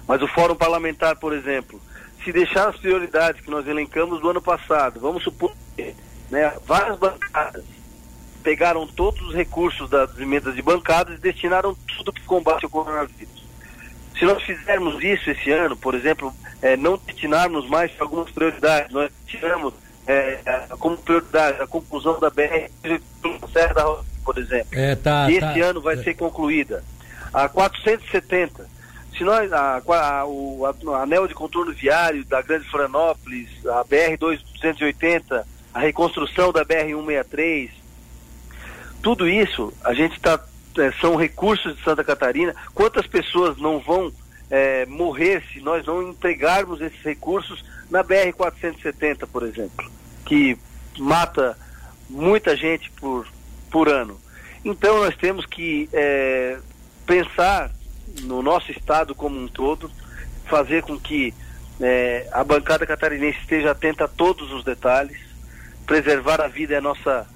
Mas 0.07 0.21
o 0.21 0.27
Fórum 0.27 0.55
Parlamentar, 0.55 1.15
por 1.15 1.33
exemplo, 1.33 1.81
se 2.23 2.31
deixar 2.31 2.69
as 2.69 2.77
prioridades 2.77 3.41
que 3.41 3.49
nós 3.49 3.67
elencamos 3.67 4.21
do 4.21 4.29
ano 4.29 4.41
passado, 4.41 4.99
vamos 4.99 5.23
supor 5.23 5.51
que 5.75 5.95
né, 6.29 6.51
várias 6.65 6.97
bancadas 6.97 7.63
pegaram 8.43 8.85
todos 8.85 9.21
os 9.21 9.33
recursos 9.33 9.89
das 9.89 10.17
emendas 10.19 10.53
de 10.53 10.61
bancadas 10.61 11.17
e 11.17 11.21
destinaram 11.21 11.75
tudo 11.97 12.11
para 12.11 12.21
o 12.21 12.25
combate 12.25 12.65
ao 12.65 12.69
coronavírus. 12.69 13.43
Se 14.17 14.25
nós 14.25 14.43
fizermos 14.43 15.03
isso 15.03 15.31
esse 15.31 15.49
ano, 15.51 15.75
por 15.75 15.95
exemplo, 15.95 16.33
é, 16.61 16.77
não 16.77 16.97
destinarmos 16.97 17.67
mais 17.67 17.91
para 17.91 18.05
algumas 18.05 18.29
prioridades, 18.29 18.91
nós 18.91 19.11
tiramos 19.25 19.73
é, 20.05 20.39
como 20.79 20.97
prioridade 20.97 21.61
a 21.61 21.67
conclusão 21.67 22.19
da 22.19 22.29
BR 22.29 22.69
Serra 23.51 23.73
da 23.73 23.83
Roça, 23.83 24.05
por 24.23 24.37
exemplo. 24.37 24.67
É, 24.71 24.95
tá, 24.95 25.31
esse 25.31 25.39
tá. 25.39 25.65
ano 25.65 25.81
vai 25.81 25.97
ser 25.97 26.13
concluída. 26.13 26.83
A 27.33 27.49
470, 27.49 28.69
se 29.17 29.23
nós, 29.23 29.51
a, 29.51 29.81
a, 29.85 30.25
o 30.25 30.65
a, 30.65 31.01
anel 31.01 31.27
de 31.27 31.33
contorno 31.33 31.73
viário 31.73 32.23
da 32.25 32.41
Grande 32.41 32.69
Florianópolis, 32.69 33.49
a 33.65 33.83
BR 33.83 34.17
280, 34.19 35.47
a 35.73 35.79
reconstrução 35.79 36.51
da 36.51 36.63
BR 36.63 36.93
163, 36.93 37.82
tudo 39.03 39.27
isso 39.27 39.71
a 39.83 39.93
gente 39.93 40.15
está 40.15 40.39
é, 40.79 40.91
são 40.93 41.15
recursos 41.15 41.75
de 41.75 41.83
Santa 41.83 42.03
Catarina. 42.03 42.55
Quantas 42.73 43.05
pessoas 43.05 43.57
não 43.57 43.79
vão 43.79 44.11
é, 44.49 44.85
morrer 44.87 45.43
se 45.51 45.59
nós 45.59 45.85
não 45.85 46.09
entregarmos 46.09 46.81
esses 46.81 47.01
recursos 47.01 47.63
na 47.91 48.01
BR 48.01 48.33
470, 48.35 49.27
por 49.27 49.43
exemplo, 49.43 49.91
que 50.25 50.57
mata 50.97 51.55
muita 52.09 52.55
gente 52.55 52.89
por, 52.91 53.27
por 53.69 53.89
ano. 53.89 54.19
Então 54.65 55.03
nós 55.03 55.15
temos 55.15 55.45
que 55.45 55.89
é, 55.93 56.57
pensar 57.05 57.69
no 58.21 58.41
nosso 58.41 58.71
estado 58.71 59.13
como 59.13 59.39
um 59.39 59.47
todo, 59.47 59.91
fazer 60.45 60.81
com 60.81 60.97
que 60.99 61.33
é, 61.79 62.27
a 62.31 62.43
bancada 62.43 62.85
catarinense 62.85 63.39
esteja 63.39 63.71
atenta 63.71 64.05
a 64.05 64.07
todos 64.07 64.51
os 64.51 64.63
detalhes, 64.63 65.19
preservar 65.85 66.39
a 66.41 66.47
vida 66.47 66.75
é 66.75 66.77
a 66.77 66.81
nossa 66.81 67.27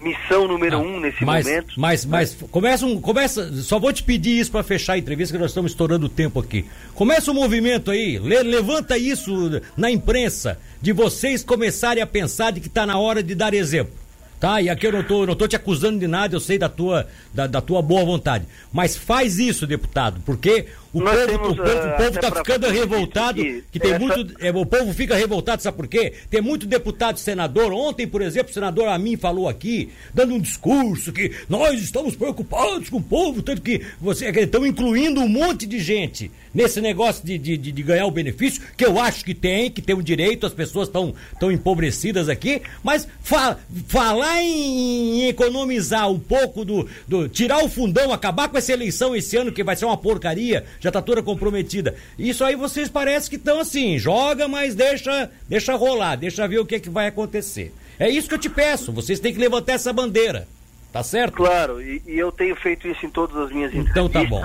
missão 0.00 0.46
número 0.46 0.76
ah, 0.76 0.80
um 0.80 1.00
nesse 1.00 1.24
mas, 1.24 1.46
momento. 1.46 1.74
Mas, 1.76 2.04
mas 2.04 2.36
começa 2.50 2.86
um, 2.86 3.00
começa, 3.00 3.52
só 3.62 3.78
vou 3.78 3.92
te 3.92 4.02
pedir 4.02 4.38
isso 4.38 4.50
para 4.50 4.62
fechar 4.62 4.94
a 4.94 4.98
entrevista 4.98 5.34
que 5.34 5.40
nós 5.40 5.50
estamos 5.50 5.72
estourando 5.72 6.06
o 6.06 6.08
tempo 6.08 6.38
aqui. 6.40 6.64
Começa 6.94 7.30
um 7.30 7.34
movimento 7.34 7.90
aí, 7.90 8.18
le, 8.18 8.42
levanta 8.42 8.96
isso 8.96 9.60
na 9.76 9.90
imprensa 9.90 10.58
de 10.80 10.92
vocês 10.92 11.42
começarem 11.42 12.02
a 12.02 12.06
pensar 12.06 12.52
de 12.52 12.60
que 12.60 12.68
está 12.68 12.86
na 12.86 12.98
hora 12.98 13.22
de 13.22 13.34
dar 13.34 13.54
exemplo. 13.54 13.92
Tá, 14.40 14.62
e 14.62 14.70
aqui 14.70 14.86
eu 14.86 14.92
não 14.92 15.02
tô, 15.02 15.26
não 15.26 15.34
tô 15.34 15.48
te 15.48 15.56
acusando 15.56 15.98
de 15.98 16.06
nada, 16.06 16.36
eu 16.36 16.38
sei 16.38 16.58
da 16.58 16.68
tua, 16.68 17.08
da, 17.34 17.48
da 17.48 17.60
tua 17.60 17.82
boa 17.82 18.04
vontade. 18.04 18.46
Mas 18.72 18.96
faz 18.96 19.40
isso, 19.40 19.66
deputado, 19.66 20.20
porque 20.24 20.66
o 20.92 20.98
o 20.98 21.02
povo, 21.02 21.62
uh, 21.62 21.92
o 21.92 21.96
povo 21.96 22.20
tá 22.20 22.32
ficando 22.32 22.68
revoltado, 22.68 23.42
que 23.70 23.78
tem 23.78 23.92
essa... 23.92 23.98
muito, 23.98 24.34
é, 24.40 24.50
o 24.50 24.66
povo 24.66 24.92
fica 24.94 25.14
revoltado, 25.14 25.62
sabe 25.62 25.76
por 25.76 25.86
quê? 25.86 26.12
Tem 26.30 26.40
muito 26.40 26.66
deputado 26.66 27.18
senador, 27.18 27.72
ontem, 27.72 28.06
por 28.06 28.22
exemplo, 28.22 28.50
o 28.50 28.54
senador 28.54 28.88
Amin 28.88 29.16
falou 29.16 29.48
aqui, 29.48 29.90
dando 30.14 30.34
um 30.34 30.40
discurso 30.40 31.12
que 31.12 31.32
nós 31.48 31.80
estamos 31.80 32.16
preocupados 32.16 32.88
com 32.88 32.98
o 32.98 33.02
povo, 33.02 33.42
tanto 33.42 33.60
que 33.62 33.82
você 34.00 34.28
estão 34.30 34.66
incluindo 34.66 35.20
um 35.20 35.28
monte 35.28 35.66
de 35.66 35.78
gente 35.78 36.30
nesse 36.54 36.80
negócio 36.80 37.24
de, 37.24 37.38
de, 37.38 37.56
de, 37.56 37.82
ganhar 37.82 38.06
o 38.06 38.10
benefício, 38.10 38.62
que 38.76 38.84
eu 38.84 38.98
acho 38.98 39.24
que 39.24 39.34
tem, 39.34 39.70
que 39.70 39.82
tem 39.82 39.94
o 39.94 40.02
direito, 40.02 40.46
as 40.46 40.52
pessoas 40.52 40.88
estão 40.88 41.14
tão 41.38 41.52
empobrecidas 41.52 42.28
aqui, 42.28 42.62
mas 42.82 43.06
fa 43.20 43.56
falar 43.86 44.42
em, 44.42 45.20
em 45.20 45.28
economizar 45.28 46.10
um 46.10 46.18
pouco 46.18 46.64
do, 46.64 46.88
do. 47.06 47.28
tirar 47.28 47.62
o 47.62 47.68
fundão, 47.68 48.12
acabar 48.12 48.48
com 48.48 48.58
essa 48.58 48.72
eleição 48.72 49.14
esse 49.14 49.36
ano, 49.36 49.52
que 49.52 49.62
vai 49.62 49.76
ser 49.76 49.84
uma 49.84 49.96
porcaria, 49.96 50.64
já 50.80 50.90
está 50.90 51.02
toda 51.02 51.22
comprometida. 51.22 51.94
Isso 52.18 52.44
aí 52.44 52.54
vocês 52.54 52.88
parecem 52.88 53.30
que 53.30 53.36
estão 53.36 53.60
assim, 53.60 53.98
joga, 53.98 54.48
mas 54.48 54.74
deixa, 54.74 55.30
deixa 55.48 55.74
rolar, 55.74 56.16
deixa 56.16 56.46
ver 56.46 56.58
o 56.58 56.66
que, 56.66 56.76
é 56.76 56.80
que 56.80 56.90
vai 56.90 57.06
acontecer. 57.06 57.72
É 57.98 58.08
isso 58.08 58.28
que 58.28 58.34
eu 58.34 58.38
te 58.38 58.48
peço, 58.48 58.92
vocês 58.92 59.20
têm 59.20 59.32
que 59.32 59.40
levantar 59.40 59.72
essa 59.72 59.92
bandeira. 59.92 60.46
Tá 60.92 61.02
certo? 61.02 61.34
Claro, 61.34 61.82
e, 61.82 62.02
e 62.06 62.18
eu 62.18 62.32
tenho 62.32 62.56
feito 62.56 62.88
isso 62.88 63.04
em 63.04 63.10
todas 63.10 63.36
as 63.36 63.52
minhas 63.52 63.70
entrevistas. 63.70 63.90
Então 63.90 64.08
tá 64.08 64.24
bom. 64.24 64.42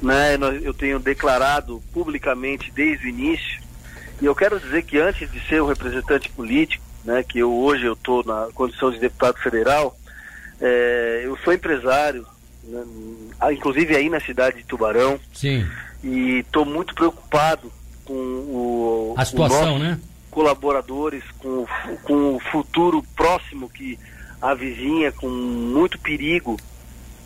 Né, 0.00 0.38
eu 0.62 0.72
tenho 0.72 0.98
declarado 0.98 1.82
publicamente 1.92 2.72
desde 2.74 3.06
o 3.06 3.08
início. 3.10 3.60
E 4.22 4.24
eu 4.24 4.34
quero 4.34 4.58
dizer 4.58 4.82
que 4.84 4.98
antes 4.98 5.30
de 5.30 5.38
ser 5.46 5.62
um 5.62 5.66
representante 5.66 6.30
político, 6.30 6.82
né, 7.04 7.22
que 7.22 7.38
eu, 7.38 7.52
hoje 7.52 7.84
eu 7.84 7.92
estou 7.92 8.24
na 8.24 8.48
condição 8.54 8.90
de 8.90 8.98
deputado 8.98 9.38
federal, 9.38 9.96
é, 10.60 11.22
eu 11.24 11.36
sou 11.38 11.52
empresário, 11.52 12.26
inclusive 13.52 13.96
aí 13.96 14.08
na 14.08 14.20
cidade 14.20 14.58
de 14.58 14.64
Tubarão. 14.64 15.18
Sim. 15.32 15.66
E 16.02 16.38
estou 16.38 16.64
muito 16.64 16.94
preocupado 16.94 17.70
com 18.04 18.14
o, 18.14 19.14
a 19.16 19.24
situação, 19.24 19.78
né? 19.78 19.98
Colaboradores, 20.30 21.24
com, 21.38 21.66
com 22.02 22.36
o 22.36 22.40
futuro 22.40 23.02
próximo 23.16 23.68
que 23.68 23.98
a 24.40 24.54
vizinha, 24.54 25.12
com 25.12 25.28
muito 25.28 25.98
perigo 25.98 26.56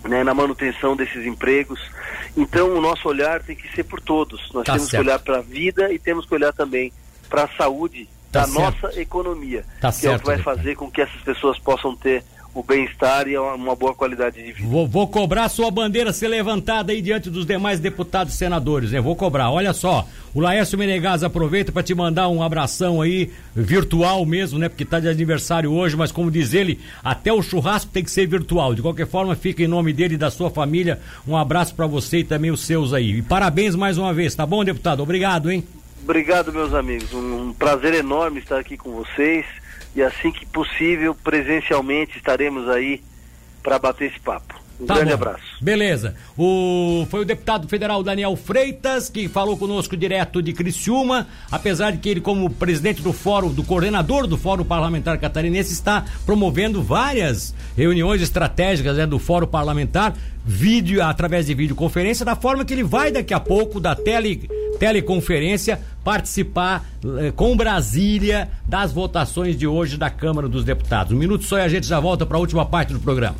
né, 0.09 0.25
na 0.25 0.35
manutenção 0.35 0.97
desses 0.97 1.25
empregos. 1.27 1.81
Então 2.37 2.77
o 2.77 2.81
nosso 2.81 3.09
olhar 3.09 3.42
tem 3.42 3.57
que 3.57 3.70
ser 3.75 3.85
por 3.85 4.01
todos. 4.01 4.40
Nós 4.53 4.64
tá 4.64 4.75
temos 4.75 4.88
certo. 4.88 5.03
que 5.03 5.09
olhar 5.09 5.18
para 5.18 5.38
a 5.38 5.42
vida 5.42 5.92
e 5.92 5.99
temos 5.99 6.27
que 6.27 6.35
olhar 6.35 6.53
também 6.53 6.92
para 7.29 7.44
a 7.44 7.49
saúde 7.49 8.09
tá 8.31 8.40
da 8.40 8.47
certo. 8.47 8.61
nossa 8.61 9.01
economia, 9.01 9.64
tá 9.81 9.90
que 9.90 9.99
certo, 9.99 10.12
é 10.12 10.16
o 10.16 10.20
que 10.20 10.27
vai 10.27 10.38
fazer 10.38 10.75
com 10.75 10.90
que 10.90 11.01
essas 11.01 11.20
pessoas 11.23 11.59
possam 11.59 11.97
ter 11.97 12.25
o 12.55 12.62
bem-estar 12.62 13.27
e 13.27 13.37
uma 13.37 13.75
boa 13.75 13.93
qualidade 13.93 14.37
de 14.43 14.53
vida. 14.53 14.69
Vou, 14.69 14.87
vou, 14.87 15.09
cobrar 15.09 15.49
sua 15.49 15.73
bandeira 15.73 16.12
ser 16.12 16.29
levantada 16.29 16.93
aí 16.93 17.03
diante 17.03 17.29
dos 17.29 17.45
demais 17.45 17.81
deputados 17.81 18.33
e 18.33 18.37
senadores, 18.37 18.93
né? 18.93 19.01
Vou 19.01 19.17
cobrar. 19.17 19.51
Olha 19.51 19.73
só, 19.73 20.07
o 20.33 20.40
Laércio 20.40 20.79
Menegaz 20.79 21.25
aproveita 21.25 21.73
para 21.73 21.83
te 21.83 21.95
mandar 21.95 22.29
um 22.29 22.43
abração 22.43 23.03
aí, 23.03 23.33
virtual 23.57 24.25
mesmo, 24.25 24.57
né? 24.57 24.69
Porque 24.69 24.85
tá 24.85 25.01
de 25.01 25.09
aniversário 25.09 25.73
hoje, 25.73 25.97
mas 25.97 26.12
como 26.12 26.31
diz 26.31 26.55
ele, 26.55 26.79
até 27.03 27.33
o 27.33 27.43
churrasco 27.43 27.90
tem 27.90 28.05
que 28.05 28.11
ser 28.11 28.27
virtual. 28.29 28.73
De 28.73 28.83
qualquer 28.83 29.09
forma, 29.09 29.35
fica 29.35 29.64
em 29.64 29.69
nome 29.69 29.93
dele 29.93 30.14
e 30.14 30.19
da 30.19 30.31
sua 30.31 30.49
família 30.49 31.01
um 31.27 31.37
abraço 31.37 31.75
para 31.75 31.88
você 31.88 32.19
e 32.19 32.25
também 32.25 32.53
os 32.53 32.61
seus 32.61 32.93
aí. 32.93 33.19
E 33.19 33.23
parabéns 33.23 33.75
mais 33.75 33.99
uma 33.99 34.14
vez, 34.14 34.33
tá 34.33 34.47
bom, 34.47 34.64
deputado? 34.64 35.03
Obrigado, 35.03 35.51
hein? 35.51 35.64
Obrigado, 36.05 36.53
meus 36.53 36.73
amigos. 36.73 37.12
Um 37.12 37.53
prazer 37.53 37.95
enorme 37.95 38.38
estar 38.38 38.59
aqui 38.59 38.77
com 38.77 38.93
vocês 38.93 39.45
e 39.94 40.02
assim 40.02 40.33
que 40.33 40.44
possível, 40.46 41.14
presencialmente, 41.14 42.16
estaremos 42.16 42.68
aí 42.68 43.02
para 43.62 43.78
bater 43.78 44.11
esse 44.11 44.20
papo. 44.20 44.63
Um 44.81 44.87
Tá 44.87 44.95
grande 44.95 45.11
bom. 45.11 45.15
abraço. 45.15 45.43
Beleza. 45.61 46.15
O, 46.37 47.07
foi 47.11 47.21
o 47.21 47.25
deputado 47.25 47.69
federal 47.69 48.03
Daniel 48.03 48.37
Freitas 48.37 49.09
que 49.09 49.29
falou 49.29 49.57
conosco 49.57 49.97
direto 49.97 50.43
de 50.43 50.53
Criciúma, 50.53 51.27
apesar 51.51 51.93
de 51.93 51.99
que 51.99 52.09
ele, 52.09 52.21
como 52.21 52.51
presidente 52.51 53.01
do 53.03 53.13
fórum, 53.13 53.53
do 53.53 53.63
coordenador 53.63 54.27
do 54.27 54.37
Fórum 54.37 54.65
Parlamentar 54.65 55.19
Catarinense, 55.19 55.73
está 55.73 56.05
promovendo 56.27 56.83
várias 56.83 57.55
reuniões 57.77 58.21
estratégicas 58.21 58.97
né, 58.97 59.07
do 59.07 59.19
Fórum 59.19 59.47
Parlamentar, 59.47 60.15
vídeo 60.45 61.03
através 61.03 61.47
de 61.47 61.55
videoconferência, 61.55 62.25
da 62.25 62.37
forma 62.37 62.65
que 62.65 62.75
ele 62.75 62.85
vai 62.85 63.11
daqui 63.11 63.33
a 63.33 63.41
pouco 63.41 63.81
da 63.81 63.95
tele, 63.95 64.49
teleconferência 64.79 65.81
participar 66.05 66.85
eh, 67.19 67.33
com 67.35 67.57
Brasília 67.57 68.51
das 68.69 68.93
votações 68.93 69.57
de 69.57 69.67
hoje 69.67 69.97
da 69.97 70.11
Câmara 70.11 70.47
dos 70.47 70.63
Deputados. 70.63 71.13
Um 71.13 71.17
minuto 71.17 71.45
só 71.45 71.57
e 71.59 71.63
a 71.63 71.69
gente 71.69 71.87
já 71.87 71.99
volta 71.99 72.27
para 72.27 72.37
a 72.37 72.41
última 72.41 72.67
parte 72.67 72.93
do 72.93 73.01
programa. 73.01 73.33